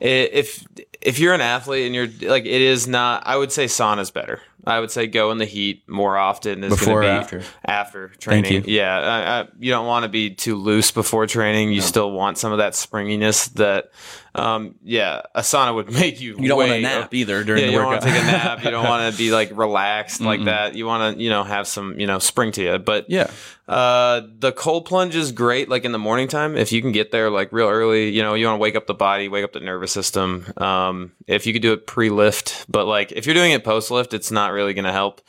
if 0.01 0.65
if 1.03 1.19
you're 1.19 1.35
an 1.35 1.41
athlete 1.43 1.85
and 1.87 1.95
you're 1.95 2.31
like 2.31 2.47
it 2.47 2.63
is 2.63 2.89
not, 2.89 3.23
I 3.27 3.37
would 3.37 3.53
say 3.53 3.67
sauna's 3.67 4.11
better. 4.11 4.41
I 4.65 4.79
would 4.79 4.91
say 4.91 5.07
go 5.07 5.31
in 5.33 5.39
the 5.39 5.45
heat 5.45 5.89
more 5.89 6.17
often 6.17 6.63
is 6.63 6.71
Before 6.71 7.03
gonna 7.03 7.15
be 7.15 7.25
after? 7.25 7.43
after 7.67 8.09
training. 8.09 8.65
Yeah, 8.67 8.97
I, 8.99 9.41
I, 9.41 9.49
you 9.59 9.71
don't 9.71 9.87
want 9.87 10.05
to 10.05 10.09
be 10.09 10.31
too 10.31 10.57
loose 10.57 10.91
before 10.91 11.27
training. 11.27 11.73
You 11.73 11.81
still 11.81 12.13
want 12.13 12.39
some 12.39 12.53
of 12.53 12.59
that 12.59 12.75
springiness 12.75 13.49
that, 13.55 13.91
um, 14.35 14.77
yeah, 14.83 15.23
a 15.35 15.41
sauna 15.41 15.75
would 15.75 15.91
make 15.93 16.21
you. 16.21 16.37
You 16.39 16.49
don't 16.49 16.59
want 16.59 16.71
to 16.71 16.81
nap 16.81 17.13
either 17.15 17.45
during 17.45 17.61
yeah, 17.61 17.67
the 17.67 17.73
you 17.73 17.79
don't 17.79 17.89
workout. 17.89 18.05
want 18.05 18.15
to 18.15 18.21
take 18.21 18.29
a 18.29 18.33
nap. 18.33 18.65
You 18.65 18.71
don't 18.71 18.89
want 18.89 19.13
to 19.13 19.19
be 19.19 19.31
like 19.31 19.51
relaxed 19.55 20.21
like 20.21 20.45
that. 20.45 20.75
You 20.75 20.87
want 20.87 21.17
to, 21.17 21.23
you 21.23 21.31
know, 21.31 21.45
have 21.45 21.67
some, 21.67 21.99
you 22.01 22.07
know, 22.07 22.19
spring 22.19 22.53
to 22.53 22.63
you. 22.63 22.79
But 22.79 23.11
yeah, 23.11 23.31
uh, 23.69 24.23
the 24.39 24.53
cold 24.53 24.87
plunge 24.87 25.15
is 25.15 25.33
great, 25.33 25.69
like 25.69 25.85
in 25.85 25.93
the 25.93 25.99
morning 25.99 26.29
time. 26.29 26.57
If 26.57 26.73
you 26.73 26.81
can 26.81 26.93
get 26.93 27.11
there 27.11 27.31
like 27.31 27.53
real 27.53 27.69
early, 27.69 28.11
you 28.11 28.23
know, 28.23 28.35
you 28.35 28.47
want 28.47 28.57
to 28.57 28.63
wake 28.63 28.77
up 28.77 28.87
the 28.87 28.95
body, 28.95 29.29
wake 29.29 29.45
up 29.45 29.53
the 29.53 29.61
nervous 29.61 29.93
system. 29.93 30.47
Um, 30.57 31.13
if 31.27 31.47
you 31.47 31.53
could 31.53 31.63
do 31.63 31.73
it 31.73 31.87
pre 31.87 32.11
lift, 32.11 32.65
but 32.69 32.87
like 32.87 33.13
if 33.13 33.27
you're 33.27 33.35
doing 33.35 33.53
it 33.53 33.65
post 33.65 33.91
lift, 33.91 34.15
it's 34.15 34.31
not 34.31 34.53
really 34.53 34.75
going 34.75 34.85
to 34.85 34.93
help. 34.93 35.21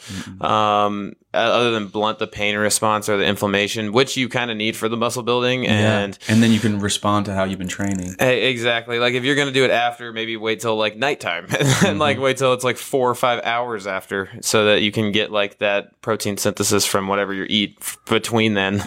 Um, 0.42 1.14
uh, 1.34 1.38
other 1.38 1.72
than 1.72 1.88
blunt 1.88 2.20
the 2.20 2.28
pain 2.28 2.56
response 2.58 3.10
or 3.10 3.18
the 3.18 3.25
inflammation, 3.25 3.92
which 3.92 4.16
you 4.18 4.30
kind 4.30 4.52
of 4.52 4.58
need 4.58 4.75
for 4.75 4.88
the 4.88 4.98
muscle 4.98 5.24
building. 5.24 5.66
And 5.68 6.18
and 6.28 6.44
then 6.44 6.52
you 6.52 6.60
can 6.60 6.80
respond 6.80 7.25
to 7.25 7.34
how 7.34 7.44
you've 7.44 7.60
been 7.60 7.68
training. 7.68 8.16
Exactly. 8.20 9.00
Like 9.00 9.13
if 9.13 9.24
you're 9.24 9.36
gonna 9.36 9.52
do 9.52 9.63
it 9.66 9.72
after, 9.72 10.12
maybe 10.13 10.38
wait 10.38 10.60
till 10.60 10.75
like 10.75 10.96
nighttime, 10.98 11.46
and 11.60 11.68
then 11.82 11.98
like 12.00 12.20
wait 12.20 12.38
till 12.38 12.54
it's 12.54 12.63
like 12.63 12.78
four 12.78 13.10
or 13.10 13.16
five 13.16 13.42
hours 13.44 13.88
after, 13.88 14.30
so 14.42 14.66
that 14.66 14.82
you 14.82 14.92
can 14.92 15.12
get 15.12 15.32
like 15.32 15.58
that 15.60 16.00
protein 16.02 16.38
synthesis 16.38 16.86
from 16.86 17.08
whatever 17.08 17.34
you 17.34 17.46
eat 17.50 17.78
f- 17.82 17.98
between 18.06 18.54
then. 18.54 18.82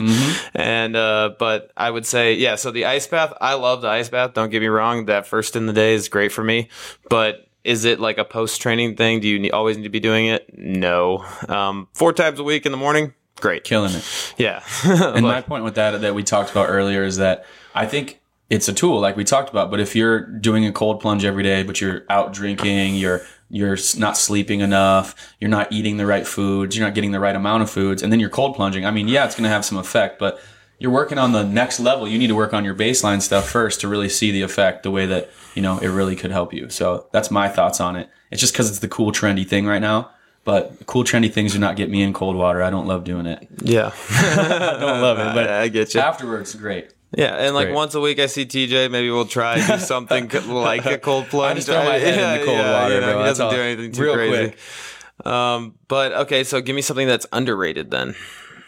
And 0.55 0.95
uh, 0.97 1.35
but 1.39 1.73
I 1.77 1.91
would 1.91 2.07
say, 2.07 2.35
yeah. 2.35 2.55
So 2.57 2.71
the 2.71 2.85
ice 2.87 3.07
bath, 3.07 3.33
I 3.41 3.55
love 3.55 3.83
the 3.83 3.89
ice 3.89 4.09
bath. 4.09 4.35
Don't 4.35 4.51
get 4.51 4.61
me 4.61 4.69
wrong. 4.69 5.07
That 5.07 5.27
first 5.27 5.57
in 5.57 5.67
the 5.67 5.73
day 5.73 5.95
is 5.95 6.09
great 6.09 6.33
for 6.33 6.45
me, 6.45 6.69
but. 7.11 7.46
Is 7.67 7.85
it 7.85 7.99
like 7.99 8.17
a 8.17 8.25
post 8.25 8.63
training 8.63 8.95
thing? 8.95 9.19
Do 9.19 9.29
you 9.29 9.41
need, 9.41 9.51
always 9.51 9.77
need 9.77 9.83
to 9.83 9.89
be 9.89 10.01
doing 10.01 10.27
it? 10.27 10.57
No. 10.57 11.25
Um, 11.49 11.89
four 11.95 12.13
times 12.13 12.39
a 12.39 12.45
week 12.45 12.65
in 12.65 12.71
the 12.73 12.79
morning, 12.79 13.13
great. 13.41 13.65
Killing 13.65 13.93
it. 13.93 14.35
Yeah. 14.39 14.63
And 14.85 15.27
my 15.27 15.41
point 15.41 15.65
with 15.65 15.75
that 15.75 16.01
that 16.01 16.15
we 16.15 16.23
talked 16.23 16.51
about 16.53 16.69
earlier 16.69 17.03
is 17.03 17.17
that 17.17 17.45
I 17.75 17.87
think 17.87 18.21
it's 18.49 18.69
a 18.69 18.73
tool 18.73 19.01
like 19.01 19.17
we 19.17 19.25
talked 19.25 19.51
about, 19.51 19.73
but 19.73 19.81
if 19.81 19.97
you're 19.97 20.21
doing 20.21 20.65
a 20.65 20.73
cold 20.73 21.01
plunge 21.01 21.25
every 21.25 21.43
day, 21.43 21.65
but 21.65 21.81
you're 21.81 22.05
out 22.09 22.33
drinking, 22.33 22.95
you're 22.95 23.23
you're 23.51 23.77
not 23.97 24.17
sleeping 24.17 24.61
enough, 24.61 25.35
you're 25.41 25.51
not 25.51 25.73
eating 25.73 25.97
the 25.97 26.07
right 26.07 26.27
foods, 26.27 26.77
you're 26.77 26.87
not 26.87 26.95
getting 26.95 27.11
the 27.11 27.21
right 27.21 27.35
amount 27.35 27.65
of 27.65 27.71
foods, 27.71 28.03
and 28.03 28.13
then 28.13 28.21
you're 28.21 28.31
cold 28.31 28.55
plunging. 28.55 28.87
I 28.87 28.93
mean, 28.93 29.09
yeah, 29.09 29.25
it's 29.25 29.35
going 29.35 29.45
to 29.45 29.51
have 29.51 29.65
some 29.65 29.79
effect, 29.79 30.19
but 30.21 30.41
you're 30.79 30.91
working 30.91 31.19
on 31.19 31.33
the 31.33 31.43
next 31.43 31.81
level. 31.81 32.07
You 32.07 32.19
need 32.19 32.27
to 32.29 32.35
work 32.35 32.53
on 32.53 32.65
your 32.65 32.75
baseline 32.75 33.23
stuff 33.23 33.49
first 33.49 33.81
to 33.81 33.89
really 33.89 34.09
see 34.09 34.31
the 34.31 34.43
effect 34.43 34.83
the 34.83 34.91
way 34.91 35.07
that, 35.07 35.31
you 35.55 35.63
know, 35.63 35.79
it 35.79 35.89
really 35.89 36.17
could 36.17 36.31
help 36.31 36.53
you. 36.53 36.69
So 36.69 37.07
that's 37.13 37.31
my 37.31 37.49
thoughts 37.49 37.81
on 37.81 37.97
it. 37.97 38.11
It's 38.31 38.41
just 38.41 38.53
because 38.53 38.69
it's 38.69 38.81
the 38.81 38.89
cool, 38.89 39.13
trendy 39.13 39.47
thing 39.47 39.67
right 39.67 39.81
now. 39.81 40.11
But 40.45 40.87
cool, 40.87 41.03
trendy 41.03 41.33
things 41.33 41.55
do 41.55 41.59
not 41.59 41.77
get 41.77 41.91
me 41.91 42.03
in 42.03 42.13
cold 42.13 42.37
water. 42.37 42.63
I 42.63 42.71
don't 42.71 42.87
love 42.87 43.03
doing 43.05 43.27
it. 43.27 43.49
yeah. 43.63 43.91
I 44.11 44.77
don't 44.79 45.01
love 45.01 45.19
it, 45.19 45.35
but 45.35 45.51
I, 45.51 45.69
get 45.69 45.93
you. 45.95 46.01
afterwards, 46.01 46.55
great. 46.55 46.93
Yeah, 47.17 47.35
and 47.35 47.55
like 47.55 47.69
great. 47.69 47.75
once 47.75 47.95
a 47.95 48.01
week 48.01 48.19
I 48.21 48.27
see 48.27 48.45
TJ. 48.47 48.91
Maybe 48.91 49.11
we'll 49.11 49.27
try 49.27 49.57
do 49.67 49.79
something 49.79 50.29
like 50.47 50.85
a 50.87 50.99
cold 50.99 51.27
plunge. 51.27 51.53
I 51.53 51.55
just 51.55 51.67
throw 51.69 51.85
my 51.85 51.99
head 51.99 52.15
in 52.15 52.41
the 52.41 52.47
cold 52.47 52.59
water, 52.59 52.95
you 52.95 53.01
know, 53.01 53.13
bro. 53.13 53.19
He 53.19 53.25
doesn't 53.25 53.45
all. 53.47 53.51
do 53.51 53.61
anything 53.61 53.93
too 53.93 54.03
Real 54.03 54.15
crazy. 54.15 54.49
quick. 54.49 55.27
Um, 55.27 55.75
but 55.89 56.13
okay, 56.13 56.45
so 56.45 56.61
give 56.61 56.77
me 56.77 56.83
something 56.83 57.07
that's 57.09 57.27
underrated 57.33 57.91
then. 57.91 58.15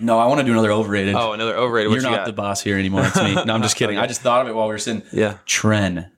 No, 0.00 0.18
I 0.18 0.26
want 0.26 0.40
to 0.40 0.44
do 0.44 0.52
another 0.52 0.70
overrated. 0.72 1.14
Oh, 1.14 1.32
another 1.32 1.56
overrated. 1.56 1.90
What 1.90 1.96
You're 1.96 2.04
you 2.04 2.10
not 2.10 2.18
got? 2.18 2.26
the 2.26 2.32
boss 2.32 2.60
here 2.62 2.78
anymore. 2.78 3.04
It's 3.06 3.16
me. 3.16 3.34
No, 3.44 3.54
I'm 3.54 3.62
just 3.62 3.76
kidding. 3.80 3.98
I 3.98 4.06
just 4.06 4.20
thought 4.20 4.42
of 4.42 4.48
it 4.48 4.54
while 4.54 4.66
we 4.68 4.74
were 4.74 4.78
sitting. 4.78 5.02
Yeah. 5.12 5.38
Tren. 5.46 6.10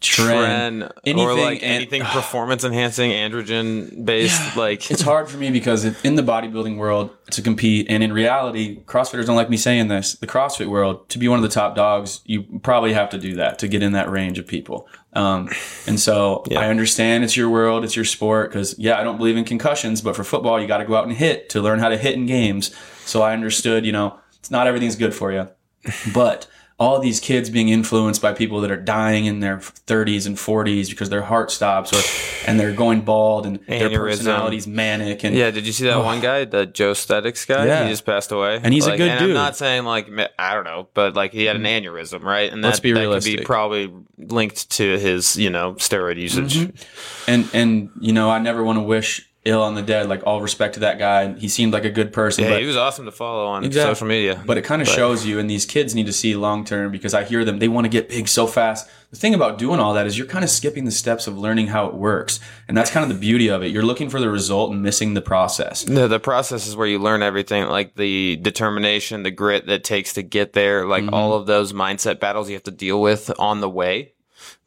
Tren. 0.00 0.82
Tren, 0.84 0.92
Anything 1.04 1.26
or 1.26 1.34
like 1.34 1.60
and- 1.60 1.72
anything 1.72 2.02
performance 2.02 2.62
enhancing, 2.62 3.10
androgen 3.10 4.04
based. 4.04 4.56
Like 4.56 4.90
It's 4.92 5.02
hard 5.02 5.28
for 5.28 5.38
me 5.38 5.50
because 5.50 5.84
in 6.04 6.14
the 6.14 6.22
bodybuilding 6.22 6.76
world 6.76 7.10
to 7.32 7.42
compete, 7.42 7.86
and 7.90 8.02
in 8.04 8.12
reality, 8.12 8.80
CrossFitters 8.84 9.26
don't 9.26 9.34
like 9.34 9.50
me 9.50 9.56
saying 9.56 9.88
this. 9.88 10.12
The 10.14 10.28
CrossFit 10.28 10.68
world, 10.68 11.08
to 11.08 11.18
be 11.18 11.26
one 11.26 11.40
of 11.40 11.42
the 11.42 11.48
top 11.48 11.74
dogs, 11.74 12.20
you 12.24 12.44
probably 12.62 12.92
have 12.92 13.10
to 13.10 13.18
do 13.18 13.34
that 13.36 13.58
to 13.58 13.66
get 13.66 13.82
in 13.82 13.90
that 13.92 14.08
range 14.08 14.38
of 14.38 14.46
people. 14.46 14.86
Um, 15.14 15.48
and 15.88 15.98
so 15.98 16.44
I 16.56 16.66
understand 16.68 17.24
it's 17.24 17.36
your 17.36 17.50
world, 17.50 17.82
it's 17.84 17.96
your 17.96 18.04
sport. 18.04 18.50
Because 18.50 18.78
yeah, 18.78 19.00
I 19.00 19.02
don't 19.02 19.16
believe 19.16 19.36
in 19.36 19.44
concussions, 19.44 20.00
but 20.00 20.14
for 20.14 20.22
football, 20.22 20.60
you 20.60 20.68
got 20.68 20.78
to 20.78 20.84
go 20.84 20.94
out 20.94 21.08
and 21.08 21.12
hit 21.16 21.48
to 21.50 21.60
learn 21.60 21.80
how 21.80 21.88
to 21.88 21.96
hit 21.98 22.14
in 22.14 22.24
games. 22.26 22.72
So 23.08 23.22
I 23.22 23.32
understood, 23.32 23.86
you 23.86 23.92
know, 23.92 24.18
it's 24.38 24.50
not 24.50 24.66
everything's 24.66 24.96
good 24.96 25.14
for 25.14 25.32
you, 25.32 25.48
but 26.12 26.46
all 26.78 27.00
these 27.00 27.18
kids 27.18 27.50
being 27.50 27.68
influenced 27.70 28.22
by 28.22 28.32
people 28.32 28.60
that 28.60 28.70
are 28.70 28.76
dying 28.76 29.24
in 29.24 29.40
their 29.40 29.56
30s 29.58 30.26
and 30.26 30.36
40s 30.36 30.88
because 30.88 31.10
their 31.10 31.22
heart 31.22 31.50
stops 31.50 31.92
or 31.92 32.48
and 32.48 32.60
they're 32.60 32.72
going 32.72 33.00
bald 33.00 33.46
and 33.46 33.58
their 33.66 33.88
Aneurysm. 33.88 34.10
personality's 34.10 34.68
manic 34.68 35.24
and 35.24 35.34
Yeah, 35.34 35.50
did 35.50 35.66
you 35.66 35.72
see 35.72 35.86
that 35.86 36.04
one 36.04 36.20
guy, 36.20 36.44
the 36.44 36.66
Joesthetics 36.66 37.46
guy? 37.46 37.66
Yeah. 37.66 37.82
He 37.82 37.90
just 37.90 38.06
passed 38.06 38.30
away. 38.30 38.60
And 38.62 38.72
he's 38.72 38.86
a 38.86 38.96
good 38.96 39.08
and 39.08 39.18
dude. 39.18 39.30
I'm 39.30 39.34
not 39.34 39.56
saying 39.56 39.84
like 39.84 40.08
I 40.38 40.54
don't 40.54 40.64
know, 40.64 40.86
but 40.94 41.16
like 41.16 41.32
he 41.32 41.46
had 41.46 41.56
an 41.56 41.64
aneurysm, 41.64 42.22
right? 42.22 42.52
And 42.52 42.62
that, 42.62 42.68
Let's 42.68 42.80
be 42.80 42.92
that 42.92 43.08
could 43.08 43.24
be 43.24 43.38
probably 43.38 43.92
linked 44.16 44.70
to 44.72 44.98
his, 44.98 45.36
you 45.36 45.50
know, 45.50 45.74
steroid 45.74 46.16
usage. 46.16 46.58
Mm-hmm. 46.58 47.30
and 47.30 47.50
and 47.52 47.90
you 48.00 48.12
know 48.12 48.30
I 48.30 48.38
never 48.38 48.62
want 48.62 48.76
to 48.76 48.82
wish 48.82 49.28
ill 49.48 49.62
on 49.62 49.74
the 49.74 49.82
dead. 49.82 50.08
Like 50.08 50.22
all 50.26 50.40
respect 50.40 50.74
to 50.74 50.80
that 50.80 50.98
guy, 50.98 51.32
he 51.34 51.48
seemed 51.48 51.72
like 51.72 51.84
a 51.84 51.90
good 51.90 52.12
person. 52.12 52.44
Yeah, 52.44 52.50
but 52.50 52.60
he 52.60 52.66
was 52.66 52.76
awesome 52.76 53.04
to 53.06 53.12
follow 53.12 53.46
on 53.46 53.64
Exactly. 53.64 53.94
social 53.94 54.06
media. 54.06 54.42
But 54.46 54.58
it 54.58 54.62
kind 54.62 54.80
of 54.82 54.88
shows 54.88 55.26
you, 55.26 55.38
and 55.38 55.48
these 55.50 55.66
kids 55.66 55.94
need 55.94 56.06
to 56.06 56.12
see 56.12 56.34
long 56.36 56.64
term 56.64 56.92
because 56.92 57.14
I 57.14 57.24
hear 57.24 57.44
them, 57.44 57.58
they 57.58 57.68
want 57.68 57.84
to 57.86 57.88
get 57.88 58.08
big 58.08 58.28
so 58.28 58.46
fast. 58.46 58.88
The 59.10 59.16
thing 59.16 59.32
about 59.32 59.56
doing 59.56 59.80
all 59.80 59.94
that 59.94 60.06
is 60.06 60.18
you're 60.18 60.26
kind 60.26 60.44
of 60.44 60.50
skipping 60.50 60.84
the 60.84 60.90
steps 60.90 61.26
of 61.26 61.38
learning 61.38 61.68
how 61.68 61.86
it 61.86 61.94
works. 61.94 62.40
And 62.68 62.76
that's 62.76 62.90
kind 62.90 63.02
of 63.02 63.08
the 63.16 63.18
beauty 63.18 63.48
of 63.48 63.62
it. 63.62 63.68
You're 63.68 63.82
looking 63.82 64.10
for 64.10 64.20
the 64.20 64.28
result 64.28 64.70
and 64.70 64.82
missing 64.82 65.14
the 65.14 65.22
process. 65.22 65.88
No, 65.88 66.08
the 66.08 66.20
process 66.20 66.66
is 66.66 66.76
where 66.76 66.86
you 66.86 66.98
learn 66.98 67.22
everything, 67.22 67.64
like 67.68 67.94
the 67.96 68.36
determination, 68.36 69.22
the 69.22 69.30
grit 69.30 69.64
that 69.66 69.72
it 69.72 69.84
takes 69.84 70.12
to 70.14 70.22
get 70.22 70.52
there, 70.52 70.84
like 70.86 71.04
Mm-hmm. 71.04 71.14
all 71.14 71.32
of 71.32 71.46
those 71.46 71.72
mindset 71.72 72.20
battles 72.20 72.48
you 72.50 72.54
have 72.56 72.64
to 72.64 72.70
deal 72.70 73.00
with 73.00 73.30
on 73.38 73.60
the 73.60 73.70
way 73.70 74.12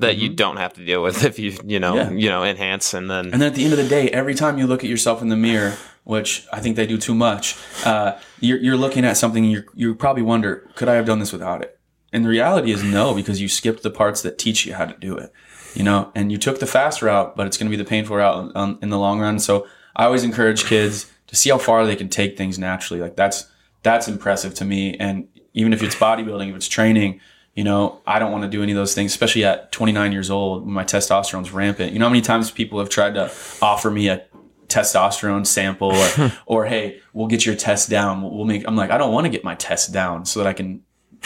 that 0.02 0.18
you 0.18 0.30
don't 0.30 0.58
have 0.58 0.74
to 0.74 0.86
deal 0.86 1.02
with 1.02 1.24
if 1.24 1.40
you, 1.40 1.58
you 1.66 1.80
know, 1.80 1.94
Mm-hmm. 1.96 2.18
Yeah. 2.18 2.24
you 2.24 2.30
know, 2.30 2.44
enhance 2.44 2.94
and 2.94 3.10
then 3.10 3.26
And 3.34 3.42
then 3.42 3.50
at 3.52 3.56
the 3.56 3.64
end 3.64 3.74
of 3.74 3.80
the 3.80 3.88
day, 3.88 4.10
every 4.10 4.36
time 4.36 4.58
you 4.58 4.68
look 4.68 4.84
at 4.84 4.90
yourself 4.90 5.22
in 5.22 5.30
the 5.30 5.36
mirror, 5.36 5.74
which 6.04 6.46
I 6.52 6.60
think 6.60 6.76
they 6.76 6.86
do 6.88 6.98
too 6.98 7.16
much, 7.16 7.56
uh, 7.86 8.18
you're, 8.40 8.58
you're 8.60 8.78
looking 8.78 9.06
at 9.06 9.18
something 9.18 9.44
and 9.44 9.52
you 9.52 9.64
you 9.76 9.96
probably 9.96 10.24
wonder, 10.24 10.68
could 10.76 10.90
I 10.90 10.96
have 10.96 11.06
done 11.06 11.20
this 11.20 11.32
without 11.32 11.62
it? 11.62 11.80
And 12.14 12.26
the 12.26 12.30
reality 12.30 12.72
is 12.72 12.84
no, 12.84 13.14
because 13.14 13.40
you 13.40 13.48
skipped 13.48 13.84
the 13.84 13.92
parts 13.92 14.22
that 14.24 14.38
teach 14.38 14.66
you 14.66 14.74
how 14.74 14.86
to 14.86 14.98
do 15.00 15.18
it. 15.18 15.32
You 15.74 15.84
know, 15.84 16.12
and 16.16 16.32
you 16.32 16.38
took 16.38 16.60
the 16.60 16.66
fast 16.68 17.02
route, 17.02 17.36
but 17.38 17.48
it's 17.48 17.58
going 17.58 17.72
to 17.72 17.78
be 17.78 17.82
the 17.82 17.88
painful 17.90 18.18
route 18.18 18.52
on, 18.56 18.78
in 18.82 18.90
the 18.90 19.00
long 19.00 19.22
run. 19.22 19.40
So 19.40 19.66
I 19.96 20.04
always 20.06 20.24
encourage 20.24 20.66
kids 20.66 21.10
to 21.28 21.36
see 21.38 21.50
how 21.50 21.58
far 21.58 21.86
they 21.86 21.96
can 21.96 22.10
take 22.10 22.36
things 22.38 22.60
naturally. 22.60 23.00
Like 23.02 23.16
that's 23.16 23.48
that's 23.84 24.08
impressive 24.10 24.54
to 24.56 24.66
me. 24.66 24.96
And 24.98 25.28
even 25.54 25.72
if 25.74 25.82
it's 25.82 25.96
bodybuilding, 25.96 26.50
if 26.50 26.56
it's 26.56 26.68
training, 26.68 27.22
you 27.56 27.64
know, 27.64 28.02
I 28.08 28.20
don't 28.20 28.32
want 28.32 28.44
to 28.44 28.50
do 28.50 28.64
any 28.64 28.72
of 28.72 28.78
those 28.78 28.96
things, 28.96 29.12
especially 29.12 29.44
at 29.44 29.72
29 29.72 30.12
years 30.12 30.30
old 30.30 30.66
when 30.66 30.74
my 30.74 30.84
testosterone's 30.84 31.52
rampant. 31.52 31.92
You 31.92 32.00
know 32.00 32.06
how 32.06 32.12
many 32.12 32.22
times 32.22 32.50
people 32.52 32.80
have 32.80 32.90
tried 32.90 33.16
to 33.16 33.32
offer 33.62 33.92
me 33.92 34.08
a 34.08 34.24
testosterone 34.68 35.46
sample 35.46 35.92
or, 35.94 36.32
or 36.46 36.66
hey, 36.66 37.02
we'll 37.14 37.28
get 37.28 37.46
your 37.46 37.56
test 37.56 37.90
down. 37.90 38.22
We'll, 38.22 38.46
make, 38.46 38.66
I'm 38.66 38.76
like, 38.76 38.90
I 38.90 38.98
don't 38.98 39.12
want 39.12 39.26
to 39.26 39.30
get 39.30 39.44
my 39.44 39.56
test 39.56 39.92
down 39.92 40.26
so 40.26 40.40
that 40.40 40.48
I 40.48 40.54
can 40.54 40.82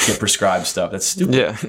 get 0.08 0.20
prescribed 0.20 0.66
stuff. 0.66 0.92
That's 0.92 1.06
stupid. 1.06 1.36
yeah. 1.36 1.58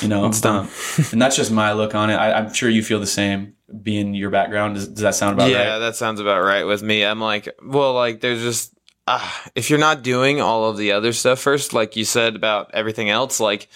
You 0.00 0.08
know, 0.08 0.24
it's 0.26 0.40
dumb. 0.40 0.66
um, 0.66 0.70
and 1.12 1.20
that's 1.20 1.36
just 1.36 1.52
my 1.52 1.74
look 1.74 1.94
on 1.94 2.08
it. 2.08 2.14
I, 2.14 2.32
I'm 2.32 2.54
sure 2.54 2.70
you 2.70 2.82
feel 2.82 3.00
the 3.00 3.06
same 3.06 3.52
being 3.82 4.14
your 4.14 4.30
background. 4.30 4.76
Does, 4.76 4.88
does 4.88 5.02
that 5.02 5.14
sound 5.14 5.34
about 5.34 5.50
yeah, 5.50 5.72
right? 5.72 5.78
that 5.80 5.94
sounds 5.94 6.20
about 6.20 6.42
right 6.42 6.64
with 6.64 6.82
me. 6.82 7.04
I'm 7.04 7.20
like, 7.20 7.50
well, 7.62 7.92
like 7.92 8.22
there's 8.22 8.40
just 8.40 8.73
uh, 9.06 9.30
if 9.54 9.68
you're 9.68 9.78
not 9.78 10.02
doing 10.02 10.40
all 10.40 10.68
of 10.68 10.76
the 10.76 10.92
other 10.92 11.12
stuff 11.12 11.38
first, 11.38 11.72
like 11.72 11.96
you 11.96 12.04
said 12.04 12.36
about 12.36 12.70
everything 12.72 13.10
else, 13.10 13.38
like 13.40 13.68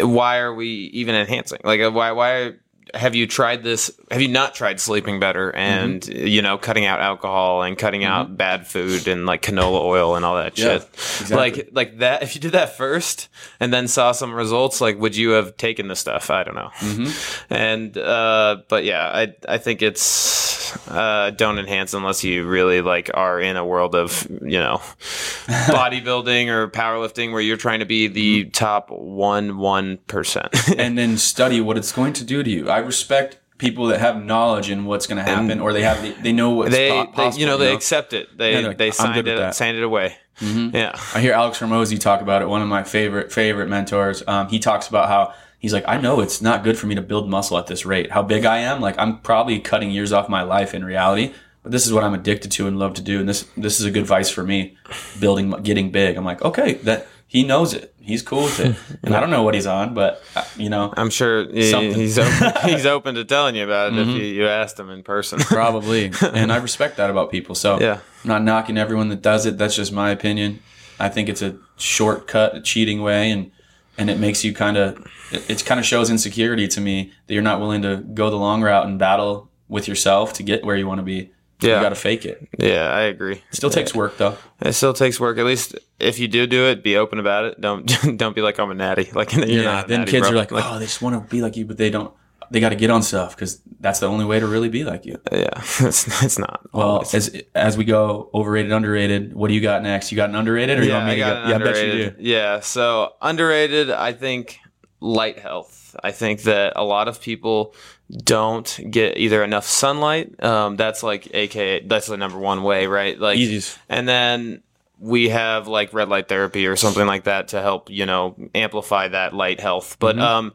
why 0.00 0.38
are 0.38 0.54
we 0.54 0.68
even 0.68 1.14
enhancing? 1.14 1.60
Like 1.64 1.80
why 1.92 2.12
why 2.12 2.52
have 2.94 3.14
you 3.14 3.26
tried 3.26 3.62
this? 3.62 3.90
Have 4.10 4.20
you 4.20 4.28
not 4.28 4.54
tried 4.54 4.80
sleeping 4.80 5.20
better 5.20 5.54
and 5.54 6.02
Mm-hmm. 6.02 6.26
you 6.26 6.42
know 6.42 6.58
cutting 6.58 6.84
out 6.84 7.00
alcohol 7.00 7.62
and 7.62 7.76
cutting 7.78 8.04
out 8.04 8.36
bad 8.36 8.66
food 8.66 9.08
and 9.08 9.24
like 9.26 9.42
canola 9.42 9.80
oil 9.80 10.16
and 10.16 10.24
all 10.24 10.36
that 10.36 10.58
Yeah, 10.58 10.78
shit? 10.78 10.88
exactly. 10.92 11.36
Like 11.36 11.68
like 11.72 11.98
that. 11.98 12.22
If 12.22 12.34
you 12.34 12.40
did 12.40 12.52
that 12.52 12.76
first 12.76 13.28
and 13.60 13.72
then 13.72 13.88
saw 13.88 14.12
some 14.12 14.32
results, 14.34 14.80
like 14.80 14.98
would 14.98 15.16
you 15.16 15.30
have 15.30 15.56
taken 15.56 15.88
the 15.88 15.96
stuff? 15.96 16.30
I 16.30 16.44
don't 16.44 16.54
know. 16.54 16.70
Mm-hmm. 16.78 17.54
And 17.54 17.96
uh, 17.98 18.62
but 18.68 18.84
yeah, 18.84 19.04
I 19.12 19.34
I 19.48 19.58
think 19.58 19.82
it's 19.82 20.76
uh, 20.88 21.30
don't 21.30 21.58
enhance 21.58 21.92
unless 21.94 22.24
you 22.24 22.46
really 22.46 22.80
like 22.80 23.10
are 23.14 23.38
in 23.40 23.56
a 23.56 23.64
world 23.64 23.94
of 23.94 24.26
you 24.42 24.58
know 24.58 24.78
bodybuilding 25.46 26.48
or 26.48 26.68
powerlifting 26.68 27.32
where 27.32 27.40
you're 27.40 27.56
trying 27.56 27.80
to 27.80 27.86
be 27.86 28.06
the 28.08 28.44
top 28.46 28.90
one 28.90 29.58
one 29.58 29.98
percent. 30.06 30.48
and 30.78 30.96
then 30.96 31.18
study 31.18 31.60
what 31.60 31.76
it's 31.76 31.92
going 31.92 32.12
to 32.14 32.24
do 32.24 32.42
to 32.42 32.50
you. 32.50 32.70
I 32.72 32.78
respect 32.78 33.38
people 33.58 33.86
that 33.86 34.00
have 34.00 34.22
knowledge 34.24 34.70
in 34.70 34.84
what's 34.84 35.06
going 35.06 35.24
to 35.24 35.30
happen, 35.30 35.60
or 35.60 35.72
they 35.72 35.82
have 35.82 36.02
the, 36.02 36.10
they 36.20 36.32
know 36.32 36.50
what's 36.50 36.72
They, 36.72 36.90
po- 36.90 37.04
they 37.06 37.12
possible. 37.12 37.40
you 37.40 37.46
know 37.46 37.56
they 37.58 37.72
accept 37.72 38.12
it. 38.12 38.36
They 38.36 38.60
Yeah, 38.60 38.68
like, 38.68 38.78
they 38.78 38.90
signed 38.90 39.28
it 39.28 39.36
that." 39.36 39.54
signed 39.54 39.76
it 39.76 39.82
away. 39.84 40.16
Yeah. 40.40 40.98
I 41.14 41.20
hear 41.20 41.34
Alex 41.34 41.58
Ramosi 41.60 42.00
talk 42.00 42.20
about 42.20 42.42
it. 42.42 42.48
One 42.48 42.62
of 42.62 42.68
my 42.68 42.82
favorite 42.82 43.30
favorite 43.32 43.68
mentors. 43.68 44.24
Um, 44.26 44.48
he 44.48 44.58
talks 44.58 44.88
about 44.88 45.08
how 45.08 45.34
he's 45.60 45.72
like, 45.72 45.84
I 45.86 45.98
know 46.00 46.20
it's 46.20 46.42
not 46.42 46.64
good 46.64 46.76
for 46.76 46.88
me 46.88 46.96
to 46.96 47.02
build 47.02 47.28
muscle 47.30 47.56
at 47.58 47.68
this 47.68 47.86
rate. 47.86 48.10
How 48.10 48.22
big 48.22 48.44
I 48.44 48.58
am, 48.58 48.80
like 48.80 48.98
I'm 48.98 49.18
probably 49.20 49.60
cutting 49.60 49.90
years 49.92 50.10
off 50.12 50.28
my 50.28 50.42
life 50.42 50.74
in 50.74 50.84
reality. 50.84 51.32
But 51.62 51.70
this 51.70 51.86
is 51.86 51.92
what 51.92 52.02
I'm 52.02 52.14
addicted 52.14 52.50
to 52.52 52.66
and 52.66 52.76
love 52.76 52.94
to 52.94 53.02
do, 53.02 53.20
and 53.20 53.28
this 53.28 53.46
this 53.56 53.78
is 53.78 53.86
a 53.86 53.90
good 53.92 54.04
vice 54.06 54.30
for 54.30 54.42
me. 54.42 54.76
Building, 55.20 55.50
getting 55.62 55.92
big. 55.92 56.16
I'm 56.16 56.24
like, 56.24 56.42
okay, 56.42 56.74
that 56.82 57.06
he 57.28 57.44
knows 57.44 57.72
it. 57.72 57.91
He's 58.04 58.22
cool 58.22 58.42
with 58.44 58.58
it, 58.60 58.76
and 59.04 59.14
I 59.14 59.20
don't 59.20 59.30
know 59.30 59.42
what 59.44 59.54
he's 59.54 59.66
on, 59.66 59.94
but 59.94 60.22
uh, 60.34 60.44
you 60.56 60.68
know, 60.68 60.92
I'm 60.96 61.08
sure 61.10 61.46
he- 61.50 61.70
Something. 61.70 61.94
he's 61.94 62.18
open, 62.18 62.52
he's 62.68 62.84
open 62.86 63.14
to 63.14 63.24
telling 63.24 63.54
you 63.54 63.64
about 63.64 63.92
it 63.92 63.96
Mm-hmm. 63.96 64.10
if 64.10 64.16
you, 64.16 64.22
you 64.24 64.46
asked 64.48 64.78
him 64.78 64.90
in 64.90 65.02
person. 65.02 65.38
Probably. 65.40 66.10
and 66.22 66.52
I 66.52 66.56
respect 66.56 66.96
that 66.96 67.10
about 67.10 67.30
people. 67.30 67.54
So 67.54 67.78
Yeah. 67.80 68.00
I'm 68.24 68.28
not 68.28 68.42
knocking 68.42 68.76
everyone 68.78 69.08
that 69.10 69.22
does 69.22 69.46
it. 69.46 69.56
That's 69.58 69.76
just 69.76 69.92
my 69.92 70.10
opinion. 70.10 70.60
I 71.00 71.08
think 71.08 71.28
it's 71.28 71.42
a 71.42 71.56
shortcut, 71.76 72.56
a 72.56 72.60
cheating 72.60 73.02
way, 73.02 73.30
and 73.30 73.50
and 73.98 74.08
it 74.10 74.18
makes 74.18 74.42
you 74.44 74.52
kind 74.54 74.76
of 74.76 74.98
it, 75.30 75.48
it 75.50 75.64
kind 75.64 75.78
of 75.78 75.86
shows 75.86 76.10
insecurity 76.10 76.66
to 76.68 76.80
me 76.80 77.12
that 77.26 77.34
you're 77.34 77.42
not 77.42 77.60
willing 77.60 77.82
to 77.82 77.96
go 77.98 78.30
the 78.30 78.36
long 78.36 78.62
route 78.62 78.86
and 78.86 78.98
battle 78.98 79.50
with 79.68 79.86
yourself 79.88 80.32
to 80.34 80.42
get 80.42 80.64
where 80.64 80.76
you 80.76 80.86
want 80.86 80.98
to 80.98 81.04
be. 81.04 81.30
Yeah. 81.62 81.76
You 81.76 81.82
got 81.82 81.88
to 81.90 81.94
fake 81.94 82.24
it. 82.24 82.48
Yeah, 82.58 82.88
I 82.88 83.02
agree. 83.02 83.42
Still 83.50 83.70
takes 83.70 83.94
work 83.94 84.16
though. 84.18 84.36
It 84.60 84.72
still 84.74 84.92
takes 84.92 85.18
work. 85.18 85.38
At 85.38 85.44
least 85.44 85.76
if 85.98 86.18
you 86.18 86.28
do 86.28 86.46
do 86.46 86.66
it, 86.66 86.82
be 86.82 86.96
open 86.96 87.18
about 87.18 87.44
it. 87.44 87.60
Don't 87.60 87.86
don't 88.16 88.34
be 88.34 88.42
like 88.42 88.58
I'm 88.58 88.70
a 88.70 88.74
natty. 88.74 89.10
Like 89.14 89.32
you're 89.34 89.64
not. 89.64 89.88
then 89.88 90.00
natty, 90.00 90.10
kids 90.10 90.28
bro. 90.28 90.36
are 90.36 90.40
like, 90.40 90.52
oh, 90.52 90.78
they 90.78 90.86
just 90.86 91.02
want 91.02 91.22
to 91.22 91.30
be 91.30 91.42
like 91.42 91.56
you, 91.56 91.64
but 91.64 91.76
they 91.76 91.90
don't. 91.90 92.12
They 92.50 92.60
got 92.60 92.70
to 92.70 92.76
get 92.76 92.90
on 92.90 93.02
stuff 93.02 93.34
because 93.34 93.62
that's 93.80 94.00
the 94.00 94.06
only 94.08 94.24
way 94.24 94.38
to 94.38 94.46
really 94.46 94.68
be 94.68 94.84
like 94.84 95.06
you. 95.06 95.18
yeah, 95.30 95.48
it's, 95.56 96.22
it's 96.22 96.38
not. 96.38 96.60
Well, 96.72 96.88
always. 96.88 97.14
as 97.14 97.42
as 97.54 97.76
we 97.76 97.84
go 97.84 98.30
overrated, 98.34 98.72
underrated, 98.72 99.34
what 99.34 99.48
do 99.48 99.54
you 99.54 99.60
got 99.60 99.82
next? 99.82 100.12
You 100.12 100.16
got 100.16 100.28
an 100.28 100.34
underrated, 100.34 100.78
or 100.78 100.84
you 100.84 100.92
want 100.92 101.06
me 101.06 101.12
to 101.12 101.20
go? 101.20 101.26
Yeah, 101.26 101.54
I 101.54 101.58
bet 101.58 101.86
you 101.86 101.92
do. 101.92 102.14
Yeah, 102.18 102.60
so 102.60 103.14
underrated. 103.22 103.90
I 103.90 104.12
think 104.12 104.58
light 105.00 105.38
health. 105.38 105.81
I 106.02 106.10
think 106.12 106.42
that 106.42 106.72
a 106.76 106.84
lot 106.84 107.08
of 107.08 107.20
people 107.20 107.74
don't 108.10 108.80
get 108.90 109.16
either 109.18 109.42
enough 109.42 109.64
sunlight. 109.66 110.42
Um, 110.42 110.76
that's 110.76 111.02
like 111.02 111.28
AKA 111.34 111.86
that's 111.86 112.06
the 112.06 112.16
number 112.16 112.38
one 112.38 112.62
way, 112.62 112.86
right? 112.86 113.18
Like, 113.18 113.38
Easiest. 113.38 113.78
and 113.88 114.08
then 114.08 114.62
we 114.98 115.30
have 115.30 115.66
like 115.66 115.92
red 115.92 116.08
light 116.08 116.28
therapy 116.28 116.66
or 116.66 116.76
something 116.76 117.06
like 117.06 117.24
that 117.24 117.48
to 117.48 117.60
help 117.60 117.90
you 117.90 118.06
know 118.06 118.36
amplify 118.54 119.08
that 119.08 119.34
light 119.34 119.60
health. 119.60 119.96
But 119.98 120.16
Mm-hmm. 120.16 120.24
um, 120.24 120.52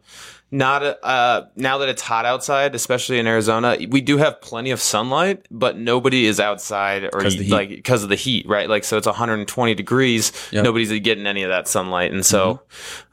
not 0.49 0.81
uh 1.03 1.41
now 1.57 1.79
that 1.79 1.89
it's 1.89 2.01
hot 2.01 2.23
outside, 2.25 2.73
especially 2.73 3.19
in 3.19 3.27
Arizona, 3.27 3.75
we 3.89 3.99
do 3.99 4.15
have 4.17 4.39
plenty 4.39 4.71
of 4.71 4.79
sunlight, 4.79 5.45
but 5.51 5.77
nobody 5.77 6.25
is 6.25 6.39
outside 6.39 7.03
or 7.03 7.19
'Cause 7.19 7.33
of 7.35 7.41
heat. 7.41 7.51
like 7.51 7.67
because 7.69 8.03
of 8.03 8.07
the 8.07 8.15
heat, 8.15 8.47
right? 8.47 8.69
Like 8.69 8.85
so 8.85 8.95
it's 8.95 9.07
120 9.07 9.73
degrees. 9.75 10.31
Yep. 10.31 10.35
Mm-hmm. 10.59 10.63
Nobody's 10.63 10.99
getting 11.01 11.27
any 11.27 11.43
of 11.43 11.49
that 11.49 11.67
sunlight, 11.67 12.13
and 12.13 12.25
so 12.25 12.61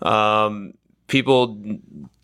um, 0.03 0.75
people 1.09 1.59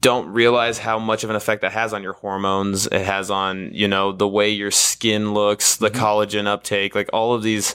don't 0.01 0.29
realize 0.29 0.79
how 0.79 0.99
much 0.99 1.25
of 1.25 1.31
an 1.31 1.37
effect 1.37 1.61
that 1.63 1.73
has 1.73 1.93
on 1.93 2.03
your 2.03 2.15
hormones. 2.15 2.87
It 2.87 3.05
has 3.05 3.31
on 3.31 3.71
you 3.75 3.87
know 3.89 4.13
the 4.13 4.29
way 4.29 4.51
your 4.51 4.71
skin 4.71 5.35
looks, 5.35 5.77
the 5.77 5.91
Mm-hmm. 5.91 6.03
collagen 6.05 6.47
uptake, 6.47 6.95
like 6.95 7.11
all 7.13 7.35
of 7.35 7.43
these 7.43 7.75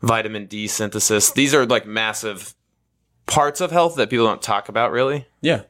vitamin 0.00 0.46
D 0.46 0.66
synthesis. 0.66 1.30
These 1.32 1.54
are 1.54 1.66
like 1.66 1.86
massive 1.86 2.54
parts 3.26 3.60
of 3.60 3.70
health 3.72 3.96
that 3.96 4.08
people 4.08 4.26
don't 4.26 4.40
talk 4.42 4.68
about 4.68 4.92
really. 4.92 5.26
Yeah. 5.40 5.62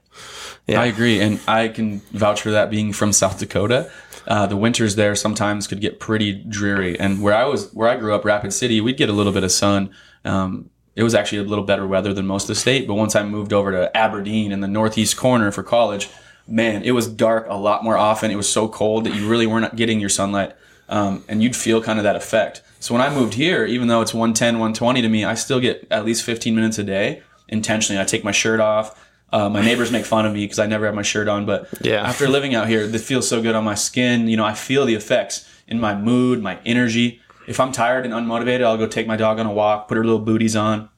Yeah. 0.67 0.81
I 0.81 0.87
agree, 0.87 1.21
and 1.21 1.39
I 1.47 1.69
can 1.69 2.01
vouch 2.13 2.41
for 2.43 2.51
that. 2.51 2.71
Being 2.71 2.93
from 2.93 3.13
South 3.13 3.39
Dakota, 3.39 3.91
uh, 4.27 4.47
the 4.47 4.57
winters 4.57 4.97
there 4.97 5.15
sometimes 5.15 5.67
could 5.67 5.81
get 5.81 6.01
pretty 6.01 6.33
dreary. 6.33 6.99
And 6.99 7.23
where 7.23 7.35
I 7.35 7.45
was, 7.45 7.73
where 7.73 7.89
I 7.89 7.97
grew 7.97 8.15
up, 8.15 8.25
Rapid 8.25 8.53
City, 8.53 8.81
we'd 8.81 8.97
get 8.97 9.09
a 9.09 9.13
little 9.13 9.33
bit 9.33 9.45
of 9.45 9.53
sun. 9.53 9.91
Um, 10.25 10.71
it 10.97 11.03
was 11.03 11.15
actually 11.15 11.39
a 11.39 11.43
little 11.45 11.63
better 11.65 11.87
weather 11.87 12.13
than 12.13 12.27
most 12.27 12.45
of 12.45 12.49
the 12.49 12.55
state. 12.57 12.89
But 12.89 12.95
once 12.95 13.15
I 13.15 13.23
moved 13.23 13.53
over 13.53 13.71
to 13.71 13.95
Aberdeen 13.97 14.51
in 14.51 14.61
the 14.61 14.67
northeast 14.69 15.17
corner 15.17 15.53
for 15.53 15.63
college, 15.63 16.09
man, 16.49 16.83
it 16.83 16.93
was 16.93 17.07
dark 17.07 17.47
a 17.49 17.57
lot 17.57 17.85
more 17.85 17.97
often. 17.99 18.31
It 18.31 18.37
was 18.37 18.49
so 18.49 18.67
cold 18.67 19.05
that 19.05 19.15
you 19.15 19.29
really 19.29 19.47
weren't 19.47 19.77
getting 19.77 20.01
your 20.01 20.09
sunlight, 20.09 20.55
um, 20.89 21.23
and 21.29 21.43
you'd 21.43 21.55
feel 21.55 21.83
kind 21.83 21.99
of 21.99 22.05
that 22.05 22.17
effect. 22.17 22.63
So 22.81 22.95
when 22.95 23.03
I 23.03 23.15
moved 23.15 23.35
here, 23.35 23.67
even 23.67 23.89
though 23.89 24.01
it's 24.01 24.15
110, 24.15 24.55
120 24.55 25.03
to 25.03 25.09
me, 25.09 25.25
I 25.25 25.35
still 25.35 25.61
get 25.61 25.87
at 25.91 26.05
least 26.05 26.23
15 26.25 26.55
minutes 26.55 26.79
a 26.79 26.85
day 26.85 27.23
intentionally. 27.49 28.01
I 28.01 28.05
take 28.05 28.25
my 28.25 28.33
shirt 28.33 28.59
off. 28.61 29.03
Uh, 29.33 29.49
my 29.51 29.61
neighbors 29.61 29.91
make 29.91 30.05
fun 30.07 30.25
of 30.25 30.33
me 30.33 30.45
because 30.45 30.59
I 30.59 30.67
never 30.67 30.87
have 30.87 30.95
my 30.95 31.03
shirt 31.03 31.29
on, 31.29 31.45
but 31.47 31.69
Yeah. 31.83 32.03
after 32.09 32.29
living 32.29 32.55
out 32.55 32.69
here, 32.69 32.83
it 32.83 32.99
feels 33.01 33.29
so 33.29 33.43
good 33.43 33.55
on 33.55 33.65
my 33.65 33.75
skin. 33.75 34.29
You 34.29 34.37
know, 34.37 34.45
I 34.45 34.55
feel 34.55 34.85
the 34.87 34.95
effects 34.95 35.47
in 35.69 35.81
my 35.81 35.95
mood, 35.97 36.43
my 36.43 36.59
energy. 36.65 37.21
If 37.47 37.61
I'm 37.61 37.73
tired 37.73 38.05
and 38.05 38.13
unmotivated, 38.15 38.65
I'll 38.65 38.77
go 38.77 38.87
take 38.87 39.07
my 39.07 39.17
dog 39.17 39.39
on 39.39 39.47
a 39.47 39.53
walk, 39.53 39.89
put 39.89 39.97
her 39.97 40.05
little 40.05 40.19
booties 40.21 40.57
on, 40.57 40.89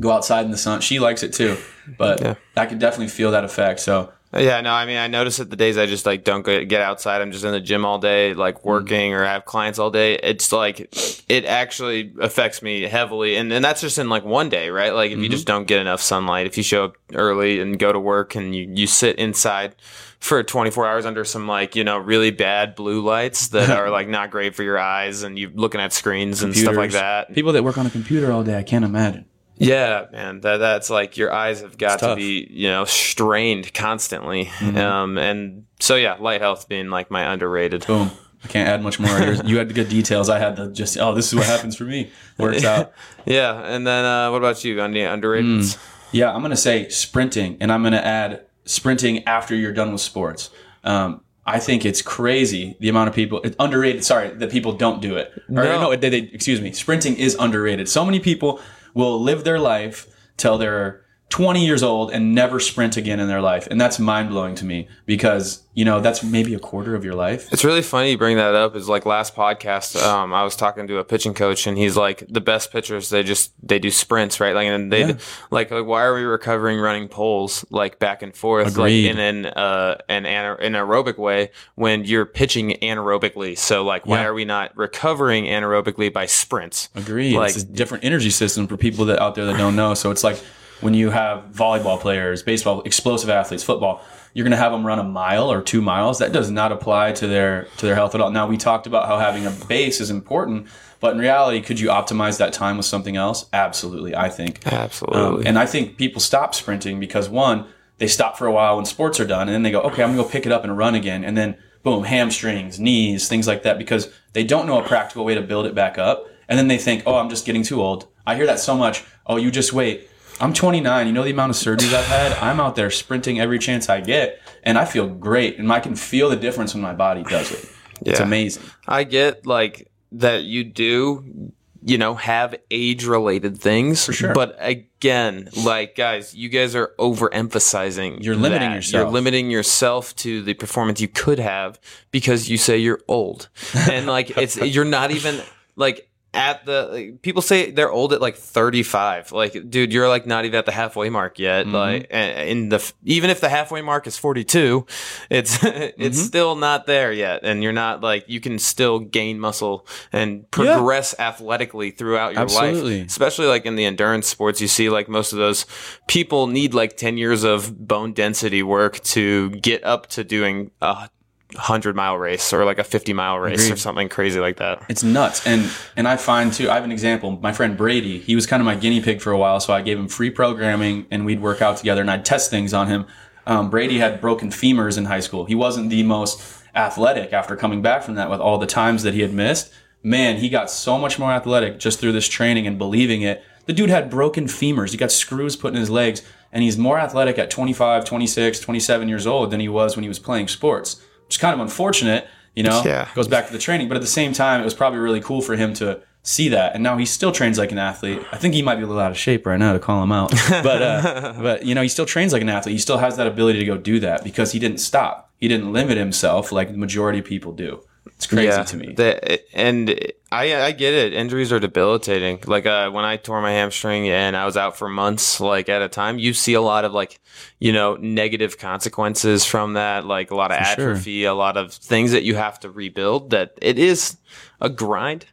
go 0.00 0.10
outside 0.10 0.44
in 0.44 0.50
the 0.50 0.56
sun. 0.56 0.80
She 0.80 0.98
likes 0.98 1.22
it 1.22 1.32
too, 1.32 1.56
but 1.98 2.20
Yeah. 2.20 2.34
I 2.56 2.66
could 2.66 2.78
definitely 2.78 3.08
feel 3.08 3.30
that 3.32 3.44
effect. 3.44 3.80
So 3.80 4.12
Yeah, 4.34 4.62
no, 4.62 4.72
I 4.72 4.86
mean, 4.86 4.96
I 4.96 5.08
notice 5.08 5.40
it 5.40 5.50
the 5.50 5.56
days 5.56 5.76
I 5.76 5.84
just 5.84 6.06
like 6.06 6.24
don't 6.24 6.42
get, 6.44 6.64
get 6.66 6.80
outside. 6.80 7.20
I'm 7.20 7.32
just 7.32 7.44
in 7.44 7.52
the 7.52 7.60
gym 7.60 7.84
all 7.84 7.98
day, 7.98 8.30
Mm-hmm. 8.30 8.40
like 8.40 8.64
working 8.64 9.12
or 9.12 9.24
have 9.24 9.44
clients 9.44 9.78
all 9.78 9.90
day. 9.90 10.14
It's 10.14 10.52
like 10.52 10.80
it 11.28 11.44
actually 11.44 12.12
affects 12.20 12.62
me 12.62 12.82
heavily, 12.82 13.36
and 13.36 13.52
and 13.52 13.62
that's 13.64 13.80
just 13.82 13.98
in 13.98 14.08
like 14.08 14.24
one 14.24 14.48
day, 14.48 14.70
right? 14.70 14.94
Like 14.94 15.10
if 15.10 15.16
Mm-hmm. 15.16 15.24
you 15.24 15.28
just 15.28 15.46
don't 15.46 15.66
get 15.66 15.80
enough 15.80 16.00
sunlight, 16.00 16.46
if 16.46 16.56
you 16.56 16.62
show 16.62 16.84
up 16.86 16.96
early 17.12 17.60
and 17.60 17.78
go 17.78 17.92
to 17.92 18.00
work 18.00 18.34
and 18.34 18.54
you 18.56 18.70
you 18.72 18.86
sit 18.86 19.18
inside 19.18 19.74
for 20.18 20.42
24 20.42 20.86
hours 20.86 21.04
under 21.04 21.24
some 21.24 21.46
like 21.48 21.74
you 21.76 21.82
know 21.84 21.98
really 21.98 22.30
bad 22.30 22.74
blue 22.74 23.02
lights 23.02 23.48
that 23.48 23.68
are 23.70 23.90
like 23.90 24.08
not 24.08 24.30
great 24.30 24.54
for 24.54 24.62
your 24.62 24.78
eyes, 24.78 25.24
and 25.24 25.38
you're 25.38 25.50
looking 25.50 25.80
at 25.80 25.92
screens 25.92 26.42
and 26.42 26.56
stuff 26.56 26.76
like 26.76 26.92
that. 26.92 27.34
People 27.34 27.52
that 27.52 27.64
work 27.64 27.76
on 27.76 27.86
a 27.86 27.90
computer 27.90 28.32
all 28.32 28.42
day, 28.44 28.56
I 28.56 28.62
can't 28.62 28.84
imagine. 28.84 29.26
Yeah, 29.56 30.06
man, 30.12 30.40
that 30.40 30.56
that's 30.56 30.90
like 30.90 31.16
your 31.16 31.32
eyes 31.32 31.60
have 31.60 31.78
got 31.78 32.00
to 32.00 32.16
be 32.16 32.46
you 32.50 32.68
know 32.68 32.84
strained 32.84 33.72
constantly, 33.74 34.46
Mm-hmm. 34.46 34.76
um, 34.76 35.18
and 35.18 35.66
so 35.80 35.94
yeah, 35.96 36.14
light 36.18 36.40
health 36.40 36.68
being 36.68 36.90
like 36.90 37.10
my 37.10 37.32
underrated. 37.32 37.86
Boom. 37.86 38.10
I 38.44 38.48
can't 38.48 38.68
add 38.68 38.82
much 38.82 38.98
more. 38.98 39.10
You 39.44 39.58
had 39.58 39.68
the 39.68 39.74
good 39.74 39.88
details. 39.88 40.28
I 40.28 40.40
had 40.40 40.56
the 40.56 40.66
just, 40.68 40.98
oh, 40.98 41.14
this 41.14 41.28
is 41.28 41.36
what 41.36 41.46
happens 41.46 41.76
for 41.76 41.84
me. 41.84 42.10
Works 42.38 42.64
out. 42.64 42.92
Yeah, 43.24 43.56
and 43.64 43.86
then 43.86 44.04
uh, 44.04 44.32
what 44.32 44.38
about 44.38 44.64
you? 44.64 44.80
Any 44.82 45.02
underrated? 45.02 45.48
Mm. 45.60 45.78
Yeah, 46.10 46.32
I'm 46.34 46.40
going 46.40 46.50
to 46.50 46.56
say 46.56 46.88
sprinting, 46.88 47.56
and 47.60 47.70
I'm 47.70 47.82
going 47.82 47.92
to 47.92 48.04
add 48.04 48.44
sprinting 48.64 49.22
after 49.28 49.54
you're 49.54 49.72
done 49.72 49.92
with 49.92 50.00
sports. 50.00 50.50
Um, 50.82 51.20
I 51.46 51.60
think 51.60 51.84
it's 51.84 52.02
crazy 52.02 52.76
the 52.80 52.88
amount 52.88 53.10
of 53.10 53.14
people 53.14 53.40
it's 53.44 53.54
underrated. 53.60 54.02
Sorry, 54.04 54.30
that 54.30 54.50
people 54.50 54.72
don't 54.72 55.00
do 55.00 55.14
it. 55.16 55.30
Or, 55.48 55.62
No. 55.62 55.80
no, 55.90 55.94
they, 55.96 56.08
they, 56.10 56.18
excuse 56.32 56.60
me. 56.60 56.72
Sprinting 56.72 57.14
is 57.16 57.36
underrated. 57.38 57.88
So 57.88 58.04
many 58.04 58.18
people 58.18 58.60
will 58.94 59.20
live 59.20 59.44
their 59.44 59.58
life 59.58 60.06
till 60.36 60.58
they're 60.58 61.01
20 61.32 61.64
years 61.64 61.82
old 61.82 62.10
and 62.12 62.34
never 62.34 62.60
sprint 62.60 62.98
again 62.98 63.18
in 63.18 63.26
their 63.26 63.40
life, 63.40 63.66
and 63.70 63.80
that's 63.80 63.98
mind 63.98 64.28
blowing 64.28 64.54
to 64.54 64.66
me 64.66 64.86
because 65.06 65.62
you 65.72 65.82
know 65.82 65.98
that's 65.98 66.22
maybe 66.22 66.52
a 66.52 66.58
quarter 66.58 66.94
of 66.94 67.06
your 67.06 67.14
life. 67.14 67.50
It's 67.50 67.64
really 67.64 67.80
funny 67.80 68.10
you 68.10 68.18
bring 68.18 68.36
that 68.36 68.54
up. 68.54 68.76
Is 68.76 68.86
like 68.86 69.06
last 69.06 69.34
podcast, 69.34 69.96
um, 70.02 70.34
I 70.34 70.42
was 70.44 70.54
talking 70.56 70.86
to 70.88 70.98
a 70.98 71.04
pitching 71.04 71.32
coach, 71.32 71.66
and 71.66 71.78
he's 71.78 71.96
like, 71.96 72.22
the 72.28 72.42
best 72.42 72.70
pitchers 72.70 73.08
they 73.08 73.22
just 73.22 73.52
they 73.66 73.78
do 73.78 73.90
sprints, 73.90 74.40
right? 74.40 74.54
Like, 74.54 74.66
and 74.66 74.92
they 74.92 75.06
Yeah. 75.06 75.16
like, 75.50 75.70
like 75.70 75.86
why 75.86 76.02
are 76.02 76.14
we 76.14 76.20
recovering 76.24 76.78
running 76.78 77.08
poles 77.08 77.64
like 77.70 77.98
back 77.98 78.20
and 78.20 78.36
forth, 78.36 78.68
Agreed. 78.76 79.06
like 79.06 79.16
in 79.16 79.18
an 79.18 79.46
uh 79.46 79.96
an 80.10 80.26
ana- 80.26 80.58
an 80.60 80.74
aerobic 80.74 81.16
way 81.16 81.50
when 81.76 82.04
you're 82.04 82.26
pitching 82.26 82.76
anaerobically? 82.82 83.56
So 83.56 83.84
like, 83.84 84.04
why 84.04 84.20
Yeah. 84.20 84.26
are 84.26 84.34
we 84.34 84.44
not 84.44 84.76
recovering 84.76 85.46
anaerobically 85.46 86.12
by 86.12 86.26
sprints? 86.26 86.90
Agreed. 86.94 87.34
Like- 87.34 87.54
it's 87.54 87.62
a 87.62 87.66
different 87.66 88.04
energy 88.04 88.28
system 88.28 88.66
for 88.68 88.76
people 88.76 89.06
that 89.06 89.18
out 89.18 89.34
there 89.34 89.46
that 89.46 89.56
don't 89.56 89.76
know. 89.76 89.94
So 89.94 90.10
it's 90.10 90.22
like 90.22 90.38
when 90.82 90.94
you 90.94 91.10
have 91.10 91.44
volleyball 91.52 91.98
players, 91.98 92.42
baseball, 92.42 92.82
explosive 92.82 93.30
athletes, 93.30 93.62
football, 93.62 94.02
you're 94.34 94.44
going 94.44 94.50
to 94.50 94.56
have 94.56 94.72
them 94.72 94.86
run 94.86 94.98
a 94.98 95.04
mile 95.04 95.50
or 95.50 95.62
two 95.62 95.80
miles. 95.80 96.18
That 96.18 96.32
does 96.32 96.50
not 96.50 96.72
apply 96.72 97.12
to 97.12 97.26
their 97.26 97.64
to 97.78 97.86
their 97.86 97.94
health 97.94 98.14
at 98.14 98.20
all. 98.20 98.30
Now 98.30 98.46
we 98.46 98.56
talked 98.56 98.86
about 98.86 99.06
how 99.06 99.18
having 99.18 99.46
a 99.46 99.50
base 99.50 100.00
is 100.00 100.10
important, 100.10 100.66
but 101.00 101.14
in 101.14 101.18
reality, 101.18 101.60
could 101.60 101.78
you 101.78 101.88
optimize 101.88 102.38
that 102.38 102.52
time 102.52 102.76
with 102.76 102.86
something 102.86 103.16
else? 103.16 103.46
Absolutely, 103.52 104.14
I 104.14 104.28
think. 104.28 104.66
Absolutely. 104.66 105.42
Um, 105.42 105.46
and 105.46 105.58
I 105.58 105.66
think 105.66 105.96
people 105.96 106.20
stop 106.20 106.54
sprinting 106.54 106.98
because 107.00 107.28
one, 107.28 107.66
they 107.98 108.08
stop 108.08 108.36
for 108.36 108.46
a 108.46 108.52
while 108.52 108.76
when 108.76 108.84
sports 108.84 109.20
are 109.20 109.26
done, 109.26 109.48
and 109.48 109.54
then 109.54 109.62
they 109.62 109.70
go, 109.70 109.80
okay, 109.82 110.02
I'm 110.02 110.10
gonna 110.10 110.22
go 110.22 110.28
pick 110.28 110.46
it 110.46 110.52
up 110.52 110.64
and 110.64 110.76
run 110.76 110.94
again, 110.94 111.24
and 111.24 111.36
then 111.36 111.56
boom, 111.82 112.04
hamstrings, 112.04 112.80
knees, 112.80 113.28
things 113.28 113.46
like 113.46 113.64
that, 113.64 113.76
because 113.78 114.08
they 114.32 114.44
don't 114.44 114.66
know 114.66 114.80
a 114.80 114.86
practical 114.86 115.24
way 115.24 115.34
to 115.34 115.42
build 115.42 115.66
it 115.66 115.74
back 115.74 115.98
up, 115.98 116.26
and 116.48 116.58
then 116.58 116.68
they 116.68 116.78
think, 116.78 117.02
oh, 117.06 117.16
I'm 117.16 117.28
just 117.28 117.44
getting 117.44 117.62
too 117.62 117.82
old. 117.82 118.06
I 118.26 118.36
hear 118.36 118.46
that 118.46 118.60
so 118.60 118.76
much. 118.76 119.04
Oh, 119.26 119.36
you 119.36 119.50
just 119.50 119.72
wait. 119.72 120.08
I'm 120.42 120.52
29. 120.52 121.06
You 121.06 121.12
know 121.12 121.22
the 121.22 121.30
amount 121.30 121.50
of 121.50 121.56
surgeries 121.56 121.94
I've 121.94 122.04
had. 122.04 122.32
I'm 122.38 122.58
out 122.58 122.74
there 122.74 122.90
sprinting 122.90 123.38
every 123.38 123.60
chance 123.60 123.88
I 123.88 124.00
get, 124.00 124.40
and 124.64 124.76
I 124.76 124.84
feel 124.84 125.06
great, 125.06 125.58
and 125.58 125.72
I 125.72 125.78
can 125.78 125.94
feel 125.94 126.28
the 126.30 126.36
difference 126.36 126.74
when 126.74 126.82
my 126.82 126.94
body 126.94 127.22
does 127.22 127.52
it. 127.52 127.68
It's 128.04 128.18
amazing. 128.18 128.64
I 128.88 129.04
get 129.04 129.46
like 129.46 129.88
that 130.10 130.42
you 130.42 130.64
do, 130.64 131.52
you 131.84 131.96
know, 131.96 132.16
have 132.16 132.56
age 132.72 133.04
related 133.04 133.58
things. 133.58 134.04
For 134.04 134.12
sure. 134.12 134.34
But 134.34 134.56
again, 134.58 135.48
like 135.64 135.94
guys, 135.94 136.34
you 136.34 136.48
guys 136.48 136.74
are 136.74 136.92
overemphasizing. 136.98 138.24
You're 138.24 138.34
limiting 138.34 138.70
that. 138.70 138.74
yourself. 138.74 139.04
You're 139.04 139.12
limiting 139.12 139.48
yourself 139.48 140.16
to 140.16 140.42
the 140.42 140.54
performance 140.54 141.00
you 141.00 141.06
could 141.06 141.38
have 141.38 141.78
because 142.10 142.48
you 142.48 142.58
say 142.58 142.78
you're 142.78 143.00
old. 143.06 143.48
And 143.88 144.06
like 144.06 144.36
it's 144.36 144.56
you're 144.60 144.84
not 144.84 145.12
even 145.12 145.40
like 145.76 146.08
at 146.34 146.64
the 146.64 146.88
like, 146.90 147.22
people 147.22 147.42
say 147.42 147.70
they're 147.70 147.90
old 147.90 148.12
at 148.14 148.20
like 148.22 148.36
35 148.36 149.32
like 149.32 149.68
dude 149.68 149.92
you're 149.92 150.08
like 150.08 150.26
not 150.26 150.46
even 150.46 150.56
at 150.58 150.64
the 150.64 150.72
halfway 150.72 151.10
mark 151.10 151.38
yet 151.38 151.66
Mm-hmm. 151.66 151.74
like 151.74 152.06
in 152.10 152.70
the 152.70 152.92
even 153.04 153.28
if 153.28 153.40
the 153.40 153.50
halfway 153.50 153.82
mark 153.82 154.06
is 154.06 154.16
42 154.16 154.86
it's 155.28 155.58
it's 155.62 155.98
Mm-hmm. 155.98 156.12
still 156.12 156.54
not 156.56 156.86
there 156.86 157.12
yet 157.12 157.40
and 157.44 157.62
you're 157.62 157.72
not 157.74 158.00
like 158.00 158.24
you 158.28 158.40
can 158.40 158.58
still 158.58 158.98
gain 158.98 159.38
muscle 159.38 159.86
and 160.10 160.50
progress 160.50 161.14
athletically 161.18 161.90
throughout 161.90 162.32
your 162.32 162.42
Absolutely. 162.42 163.00
life 163.00 163.06
especially 163.08 163.46
like 163.46 163.66
in 163.66 163.76
the 163.76 163.84
endurance 163.84 164.26
sports 164.26 164.58
you 164.60 164.68
see 164.68 164.88
like 164.88 165.10
most 165.10 165.32
of 165.34 165.38
those 165.38 165.66
people 166.08 166.46
need 166.46 166.72
like 166.72 166.96
10 166.96 167.18
years 167.18 167.44
of 167.44 167.86
bone 167.86 168.14
density 168.14 168.62
work 168.62 169.00
to 169.00 169.50
get 169.50 169.84
up 169.84 170.06
to 170.06 170.24
doing 170.24 170.70
a 170.80 171.10
100 171.54 171.96
mile 171.96 172.16
race 172.16 172.52
or 172.52 172.64
like 172.64 172.78
a 172.78 172.84
50 172.84 173.12
mile 173.12 173.38
race 173.38 173.70
or 173.70 173.76
something 173.76 174.08
crazy 174.08 174.40
like 174.40 174.56
that 174.56 174.82
It's 174.88 175.02
nuts. 175.02 175.46
And 175.46 175.70
and 175.96 176.06
I 176.08 176.16
find 176.16 176.52
too, 176.52 176.70
I 176.70 176.74
have 176.74 176.84
an 176.84 176.92
example. 176.92 177.32
My 177.42 177.52
friend 177.52 177.76
Brady, 177.76 178.18
he 178.18 178.34
was 178.34 178.46
kind 178.46 178.60
of 178.60 178.64
my 178.64 178.74
guinea 178.74 179.00
pig 179.00 179.20
for 179.20 179.32
a 179.32 179.38
while, 179.38 179.60
so 179.60 179.72
I 179.72 179.82
gave 179.82 179.98
him 179.98 180.08
free 180.08 180.30
programming 180.30 181.06
and 181.10 181.24
we'd 181.24 181.40
work 181.40 181.62
out 181.62 181.76
together 181.76 182.00
and 182.00 182.10
I'd 182.10 182.24
test 182.24 182.50
things 182.50 182.72
on 182.74 182.88
him. 182.88 183.06
Um, 183.46 183.70
Brady 183.70 183.98
had 183.98 184.20
broken 184.20 184.50
femurs 184.50 184.96
in 184.96 185.06
high 185.06 185.20
school. 185.20 185.44
He 185.46 185.54
wasn't 185.54 185.90
the 185.90 186.02
most 186.02 186.62
athletic 186.74 187.32
after 187.32 187.56
coming 187.56 187.82
back 187.82 188.02
from 188.02 188.14
that 188.14 188.30
with 188.30 188.40
all 188.40 188.58
the 188.58 188.66
times 188.66 189.02
that 189.02 189.14
he 189.14 189.20
had 189.20 189.32
missed, 189.32 189.72
man, 190.02 190.38
he 190.38 190.48
got 190.48 190.70
so 190.70 190.98
much 190.98 191.18
more 191.18 191.32
athletic 191.32 191.78
just 191.78 192.00
through 192.00 192.12
this 192.12 192.28
training 192.28 192.66
and 192.66 192.78
believing 192.78 193.22
it. 193.22 193.44
The 193.66 193.72
dude 193.72 193.90
had 193.90 194.10
broken 194.10 194.46
femurs. 194.46 194.90
He 194.90 194.96
got 194.96 195.12
screws 195.12 195.54
put 195.56 195.72
in 195.72 195.78
his 195.80 195.90
legs, 195.90 196.22
and 196.50 196.62
he's 196.62 196.76
more 196.76 196.98
athletic 196.98 197.38
at 197.38 197.50
25, 197.50 198.04
26, 198.04 198.60
27 198.60 199.08
years 199.08 199.26
old 199.26 199.50
than 199.50 199.60
he 199.60 199.68
was 199.68 199.96
when 199.96 200.02
he 200.02 200.08
was 200.08 200.18
playing 200.18 200.48
sports, 200.48 201.00
which 201.32 201.38
is 201.38 201.40
kind 201.40 201.54
of 201.54 201.60
unfortunate, 201.60 202.28
you 202.54 202.62
know? 202.62 202.82
Yeah. 202.84 203.08
Goes 203.14 203.26
back 203.26 203.46
to 203.46 203.52
the 203.54 203.58
training. 203.58 203.88
But 203.88 203.96
at 203.96 204.02
the 204.02 204.06
same 204.06 204.34
time, 204.34 204.60
it 204.60 204.64
was 204.64 204.74
probably 204.74 204.98
really 204.98 205.22
cool 205.22 205.40
for 205.40 205.56
him 205.56 205.72
to 205.74 206.02
see 206.22 206.50
that. 206.50 206.74
And 206.74 206.82
now 206.82 206.98
he 206.98 207.06
still 207.06 207.32
trains 207.32 207.56
like 207.56 207.72
an 207.72 207.78
athlete. 207.78 208.20
I 208.30 208.36
think 208.36 208.52
he 208.52 208.60
might 208.60 208.74
be 208.76 208.82
a 208.82 208.86
little 208.86 209.00
out 209.00 209.10
of 209.10 209.16
shape 209.16 209.46
right 209.46 209.58
now 209.58 209.72
to 209.72 209.78
call 209.78 210.02
him 210.02 210.12
out. 210.12 210.30
But, 210.62 210.82
uh, 210.82 211.34
but 211.40 211.64
you 211.64 211.74
know, 211.74 211.80
he 211.80 211.88
still 211.88 212.04
trains 212.04 212.34
like 212.34 212.42
an 212.42 212.50
athlete. 212.50 212.74
He 212.74 212.78
still 212.78 212.98
has 212.98 213.16
that 213.16 213.26
ability 213.26 213.60
to 213.60 213.64
go 213.64 213.78
do 213.78 213.98
that 214.00 214.22
because 214.22 214.52
he 214.52 214.58
didn't 214.58 214.78
stop. 214.78 215.32
He 215.38 215.48
didn't 215.48 215.72
limit 215.72 215.96
himself 215.96 216.52
like 216.52 216.70
the 216.70 216.76
majority 216.76 217.20
of 217.20 217.24
people 217.24 217.52
do. 217.52 217.82
It's 218.06 218.26
crazy 218.26 218.64
to 218.64 218.76
me. 218.76 218.92
The, 218.94 219.40
and 219.56 219.90
I 220.30 220.54
I 220.62 220.72
get 220.72 220.94
it. 220.94 221.12
Injuries 221.12 221.52
are 221.52 221.60
debilitating. 221.60 222.40
Like 222.46 222.66
uh, 222.66 222.90
when 222.90 223.04
I 223.04 223.16
tore 223.16 223.40
my 223.42 223.52
hamstring 223.52 224.08
and 224.08 224.36
I 224.36 224.44
was 224.44 224.56
out 224.56 224.76
for 224.76 224.88
months, 224.88 225.40
like 225.40 225.68
at 225.68 225.82
a 225.82 225.88
time, 225.88 226.18
you 226.18 226.32
see 226.34 226.54
a 226.54 226.60
lot 226.62 226.84
of 226.84 226.92
like, 226.92 227.20
you 227.58 227.72
know, 227.72 227.96
negative 227.96 228.58
consequences 228.58 229.44
from 229.44 229.74
that. 229.74 230.04
Like 230.04 230.30
a 230.30 230.34
lot 230.36 230.50
of 230.52 230.58
sure. 230.58 230.66
atrophy, 230.90 231.24
a 231.24 231.34
lot 231.34 231.56
of 231.56 231.72
things 231.72 232.12
that 232.12 232.22
you 232.24 232.34
have 232.34 232.58
to 232.60 232.70
rebuild. 232.70 233.30
That 233.30 233.52
it 233.62 233.78
is 233.78 234.16
a 234.60 234.68
grind, 234.68 235.26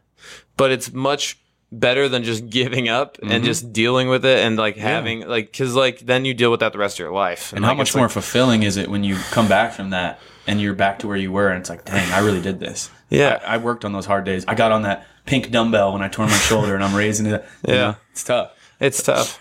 but 0.56 0.70
it's 0.70 0.92
much 0.92 1.38
better 1.72 2.08
than 2.08 2.24
just 2.24 2.48
giving 2.50 2.88
up 2.88 3.16
Mm-hmm. 3.18 3.32
and 3.32 3.44
just 3.44 3.72
dealing 3.72 4.08
with 4.08 4.24
it 4.24 4.38
and 4.38 4.56
like 4.56 4.76
having 4.76 5.26
like 5.28 5.46
because 5.52 5.74
like 5.74 6.00
then 6.00 6.24
you 6.24 6.34
deal 6.34 6.50
with 6.50 6.60
that 6.60 6.72
the 6.72 6.78
rest 6.78 6.96
of 6.96 7.00
your 7.00 7.12
life. 7.12 7.52
And 7.52 7.64
how 7.64 7.72
like, 7.72 7.78
much 7.78 7.94
more 7.94 8.04
like- 8.06 8.12
fulfilling 8.12 8.62
is 8.62 8.76
it 8.76 8.88
when 8.90 9.04
you 9.04 9.16
come 9.30 9.48
back 9.48 9.72
from 9.72 9.90
that 9.90 10.18
and 10.46 10.60
you're 10.60 10.74
back 10.74 10.98
to 11.00 11.08
where 11.08 11.16
you 11.16 11.30
were 11.32 11.48
and 11.48 11.60
it's 11.60 11.70
like, 11.70 11.84
dang, 11.84 12.10
I 12.12 12.20
really 12.20 12.40
did 12.42 12.60
this. 12.60 12.90
Yeah. 13.10 13.40
I, 13.44 13.54
I 13.54 13.56
worked 13.56 13.84
on 13.84 13.92
those 13.92 14.06
hard 14.06 14.24
days. 14.24 14.44
I 14.46 14.54
got 14.54 14.70
on 14.70 14.82
that 14.82 15.04
pink 15.26 15.50
dumbbell 15.50 15.92
when 15.94 16.00
I 16.00 16.06
tore 16.06 16.26
my 16.26 16.32
shoulder 16.36 16.76
and 16.76 16.84
I'm 16.84 16.94
raising 16.94 17.26
it. 17.26 17.44
Yeah. 17.66 17.74
know, 17.74 17.96
it's 18.12 18.22
tough. 18.22 18.52
It's 18.78 19.02
tough. 19.02 19.40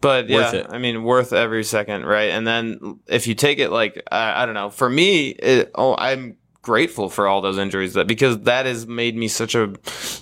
But 0.00 0.28
yeah. 0.28 0.66
I 0.68 0.78
mean, 0.78 1.04
worth 1.04 1.32
every 1.32 1.62
second, 1.62 2.04
right? 2.04 2.30
And 2.30 2.44
then 2.44 2.98
if 3.06 3.28
you 3.28 3.36
take 3.36 3.60
it 3.60 3.70
like 3.70 4.02
I, 4.10 4.42
I 4.42 4.46
don't 4.46 4.54
know, 4.56 4.70
for 4.70 4.90
me, 4.90 5.28
it, 5.28 5.70
oh, 5.76 5.94
I'm 5.96 6.36
grateful 6.62 7.08
for 7.08 7.26
all 7.28 7.40
those 7.40 7.58
injuries 7.58 7.94
that 7.94 8.06
because 8.06 8.40
that 8.40 8.66
has 8.66 8.86
made 8.86 9.16
me 9.16 9.28
such 9.28 9.54
a 9.54 9.72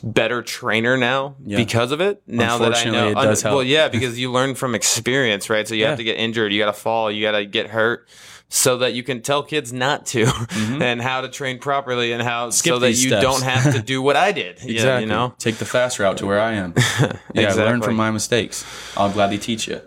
better 0.02 0.42
trainer 0.42 0.96
now 0.96 1.37
Yeah. 1.44 1.56
because 1.56 1.90
of 1.90 2.00
it. 2.02 2.22
Now 2.26 2.58
that 2.58 2.76
I 2.76 2.90
know, 2.90 3.08
it 3.11 3.14
does 3.14 3.42
well, 3.44 3.54
help. 3.61 3.66
yeah, 3.66 3.88
because 3.96 4.18
you 4.18 4.30
learn 4.30 4.54
from 4.56 4.74
experience, 4.74 5.48
right? 5.48 5.66
So 5.66 5.74
you 5.74 5.82
Yeah. 5.82 5.88
have 5.88 5.98
to 5.98 6.04
get 6.04 6.18
injured, 6.18 6.52
you 6.52 6.61
got 6.62 6.66
to 6.74 6.78
fall, 6.80 7.11
you 7.11 7.22
got 7.22 7.32
to 7.32 7.46
get 7.46 7.68
hurt. 7.68 8.06
So 8.50 8.78
that 8.78 8.94
you 8.94 9.02
can 9.02 9.20
tell 9.20 9.42
kids 9.42 9.74
not 9.74 10.06
to, 10.06 10.26
and 10.80 11.02
how 11.02 11.20
to 11.20 11.28
train 11.28 11.58
properly, 11.58 12.12
and 12.12 12.22
how 12.22 12.46
Mm-hmm. 12.46 12.52
Skip 12.52 12.72
so 12.72 12.78
that 12.78 12.88
you 12.92 13.08
steps. 13.08 13.22
don't 13.22 13.42
have 13.42 13.74
to 13.74 13.82
do 13.82 14.00
what 14.00 14.16
I 14.16 14.32
did. 14.32 14.58
Yeah, 14.62 14.70
Exactly. 14.72 15.02
you 15.02 15.08
know. 15.11 15.34
Take 15.38 15.56
the 15.56 15.66
fast 15.66 15.98
route 15.98 16.16
to 16.18 16.26
where 16.26 16.40
I 16.40 16.52
am. 16.52 16.74
Yeah, 17.34 17.52
learn 17.54 17.82
from 17.82 17.94
my 17.96 18.11
mistakes. 18.11 18.64
I'll 18.96 19.11
gladly 19.11 19.37
teach 19.38 19.68
you. 19.68 19.82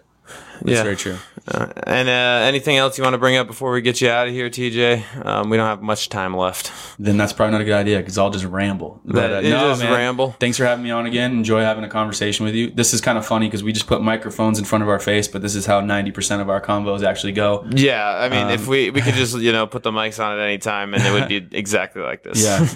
That's 0.62 0.78
Yeah. 0.78 0.84
very 0.84 0.96
true. 0.96 1.18
Uh, 1.54 1.68
and 1.86 2.08
uh, 2.08 2.46
anything 2.48 2.78
else 2.78 2.98
you 2.98 3.04
want 3.04 3.14
to 3.14 3.18
bring 3.18 3.36
up 3.36 3.46
before 3.48 3.72
we 3.74 3.82
get 3.82 4.00
you 4.00 4.10
out 4.10 4.28
of 4.28 4.34
here, 4.34 4.50
TJ? 4.50 5.26
Um, 5.26 5.50
we 5.50 5.58
don't 5.58 5.66
have 5.68 5.82
much 5.82 6.10
time 6.10 6.36
left. 6.36 6.72
Then 6.98 7.18
that's 7.18 7.34
probably 7.34 7.52
not 7.52 7.62
a 7.62 7.66
good 7.66 7.74
idea 7.76 7.98
because 8.00 8.18
I'll 8.18 8.30
just 8.30 8.46
ramble. 8.46 9.02
But, 9.04 9.24
uh, 9.26 9.28
That- 9.28 9.44
you 9.44 9.52
just 9.52 9.84
ramble. 9.84 10.36
Thanks 10.40 10.58
for 10.58 10.66
having 10.66 10.84
me 10.84 10.92
on 10.92 11.06
again. 11.06 11.32
Enjoy 11.34 11.62
having 11.62 11.84
a 11.84 11.90
conversation 11.90 12.46
with 12.46 12.56
you. 12.56 12.70
This 12.72 12.94
is 12.94 13.02
kind 13.02 13.18
of 13.18 13.26
funny 13.26 13.48
because 13.48 13.64
we 13.64 13.74
just 13.74 13.88
put 13.88 14.02
microphones 14.02 14.60
in 14.60 14.66
front 14.66 14.84
of 14.84 14.90
our 14.90 15.00
face, 15.00 15.28
but 15.28 15.42
this 15.42 15.56
is 15.56 15.66
how 15.66 15.82
90% 15.82 16.42
of 16.42 16.50
our 16.50 16.62
convos 16.62 17.04
actually 17.04 17.34
go. 17.34 17.66
Yeah, 17.72 18.08
I 18.08 18.30
mean, 18.30 18.46
Um, 18.46 18.52
if 18.52 18.68
we 18.68 18.90
we 18.92 19.02
could 19.02 19.14
just 19.24 19.38
you 19.40 19.52
know 19.52 19.68
put 19.68 19.84
the 19.84 19.92
mics 19.92 20.24
on 20.24 20.38
at 20.38 20.44
any 20.44 20.58
time, 20.58 20.94
and 20.94 21.04
it 21.04 21.12
would 21.12 21.28
be 21.28 21.46
exactly 21.58 22.02
like 22.02 22.24
this. 22.24 22.44
Yeah. 22.44 22.68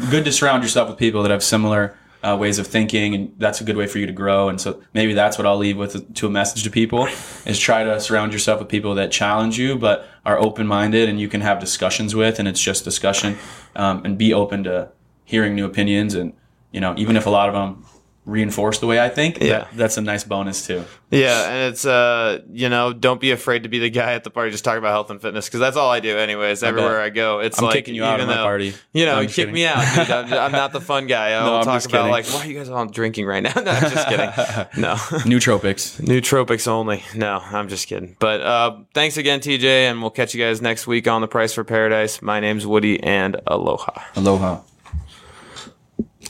good 0.10 0.24
to 0.24 0.32
surround 0.32 0.62
yourself 0.62 0.88
with 0.88 0.98
people 0.98 1.22
that 1.22 1.30
have 1.30 1.42
similar 1.42 1.96
uh, 2.22 2.36
ways 2.38 2.58
of 2.58 2.66
thinking, 2.66 3.14
and 3.14 3.34
that's 3.38 3.60
a 3.60 3.64
good 3.64 3.76
way 3.76 3.86
for 3.86 3.98
you 3.98 4.06
to 4.06 4.12
grow. 4.12 4.48
And 4.48 4.60
so 4.60 4.82
maybe 4.92 5.14
that's 5.14 5.38
what 5.38 5.46
I'll 5.46 5.56
leave 5.56 5.76
with 5.76 6.14
to 6.14 6.26
a 6.26 6.30
message 6.30 6.64
to 6.64 6.70
people 6.70 7.08
is 7.46 7.58
try 7.58 7.84
to 7.84 8.00
surround 8.00 8.32
yourself 8.32 8.58
with 8.60 8.68
people 8.68 8.94
that 8.96 9.10
challenge 9.10 9.58
you, 9.58 9.76
but 9.76 10.06
are 10.24 10.38
open 10.38 10.66
minded 10.66 11.08
and 11.08 11.20
you 11.20 11.28
can 11.28 11.40
have 11.40 11.60
discussions 11.60 12.14
with, 12.14 12.38
and 12.38 12.48
it's 12.48 12.60
just 12.60 12.84
discussion, 12.84 13.38
um, 13.76 14.04
and 14.04 14.18
be 14.18 14.34
open 14.34 14.64
to 14.64 14.90
hearing 15.24 15.54
new 15.54 15.64
opinions. 15.64 16.14
And 16.14 16.32
you 16.72 16.80
know, 16.80 16.94
even 16.96 17.16
if 17.16 17.26
a 17.26 17.30
lot 17.30 17.48
of 17.48 17.54
them 17.54 17.84
reinforce 18.28 18.78
the 18.78 18.86
way 18.86 19.00
I 19.00 19.08
think, 19.08 19.38
Yeah. 19.40 19.46
that- 19.60 19.68
that's 19.74 19.96
a 19.96 20.00
nice 20.02 20.22
bonus 20.22 20.66
too. 20.66 20.84
yeah, 21.10 21.48
and 21.50 21.72
it's 21.72 21.86
uh 21.86 22.40
you 22.52 22.68
know 22.68 22.92
don't 22.92 23.20
be 23.20 23.30
afraid 23.30 23.62
to 23.62 23.68
be 23.70 23.78
the 23.78 23.88
guy 23.88 24.12
at 24.12 24.22
the 24.24 24.30
party 24.30 24.50
just 24.50 24.64
talk 24.64 24.76
about 24.76 24.90
health 24.90 25.08
and 25.10 25.20
fitness 25.22 25.46
because 25.46 25.60
that's 25.60 25.76
all 25.76 25.90
I 25.90 26.00
do 26.00 26.18
anyways. 26.18 26.62
Everywhere 26.62 27.00
I 27.00 27.08
go, 27.08 27.38
it's 27.40 27.58
I'm 27.58 27.64
like 27.64 27.74
kicking 27.74 27.94
you 27.94 28.04
out 28.04 28.20
of 28.20 28.26
my 28.28 28.36
party. 28.36 28.74
You 28.92 29.06
know, 29.06 29.16
No, 29.16 29.26
kick 29.26 29.34
kidding. 29.34 29.54
me 29.54 29.64
out, 29.66 29.82
dude. 29.96 30.10
I'm, 30.10 30.32
I'm 30.32 30.52
not 30.52 30.72
the 30.72 30.80
fun 30.82 31.06
guy. 31.06 31.30
I'll 31.32 31.56
I'm 31.56 31.64
talk 31.64 31.84
about 31.86 31.90
kidding. 31.90 32.10
like 32.10 32.26
why 32.26 32.40
are 32.42 32.46
you 32.46 32.58
guys 32.58 32.68
all 32.68 32.84
drinking 32.86 33.24
right 33.26 33.42
now? 33.42 33.52
No, 33.56 33.70
I'm 33.70 33.90
just 33.90 34.08
kidding. 34.08 34.28
No. 34.76 34.94
Nootropics. 35.24 36.00
Nootropics 36.02 36.68
only. 36.68 37.02
No, 37.14 37.38
I'm 37.42 37.68
just 37.68 37.88
kidding. 37.88 38.14
But 38.18 38.40
uh, 38.42 38.76
thanks 38.94 39.16
again, 39.16 39.40
TJ, 39.40 39.64
and 39.64 40.00
we'll 40.02 40.10
catch 40.10 40.34
you 40.34 40.44
guys 40.44 40.60
next 40.60 40.86
week 40.86 41.08
on 41.08 41.20
The 41.22 41.28
Price 41.28 41.54
for 41.54 41.64
Paradise. 41.64 42.20
My 42.22 42.40
name's 42.40 42.66
Woody, 42.66 43.02
and 43.02 43.40
aloha. 43.46 43.92
Aloha. 44.16 44.60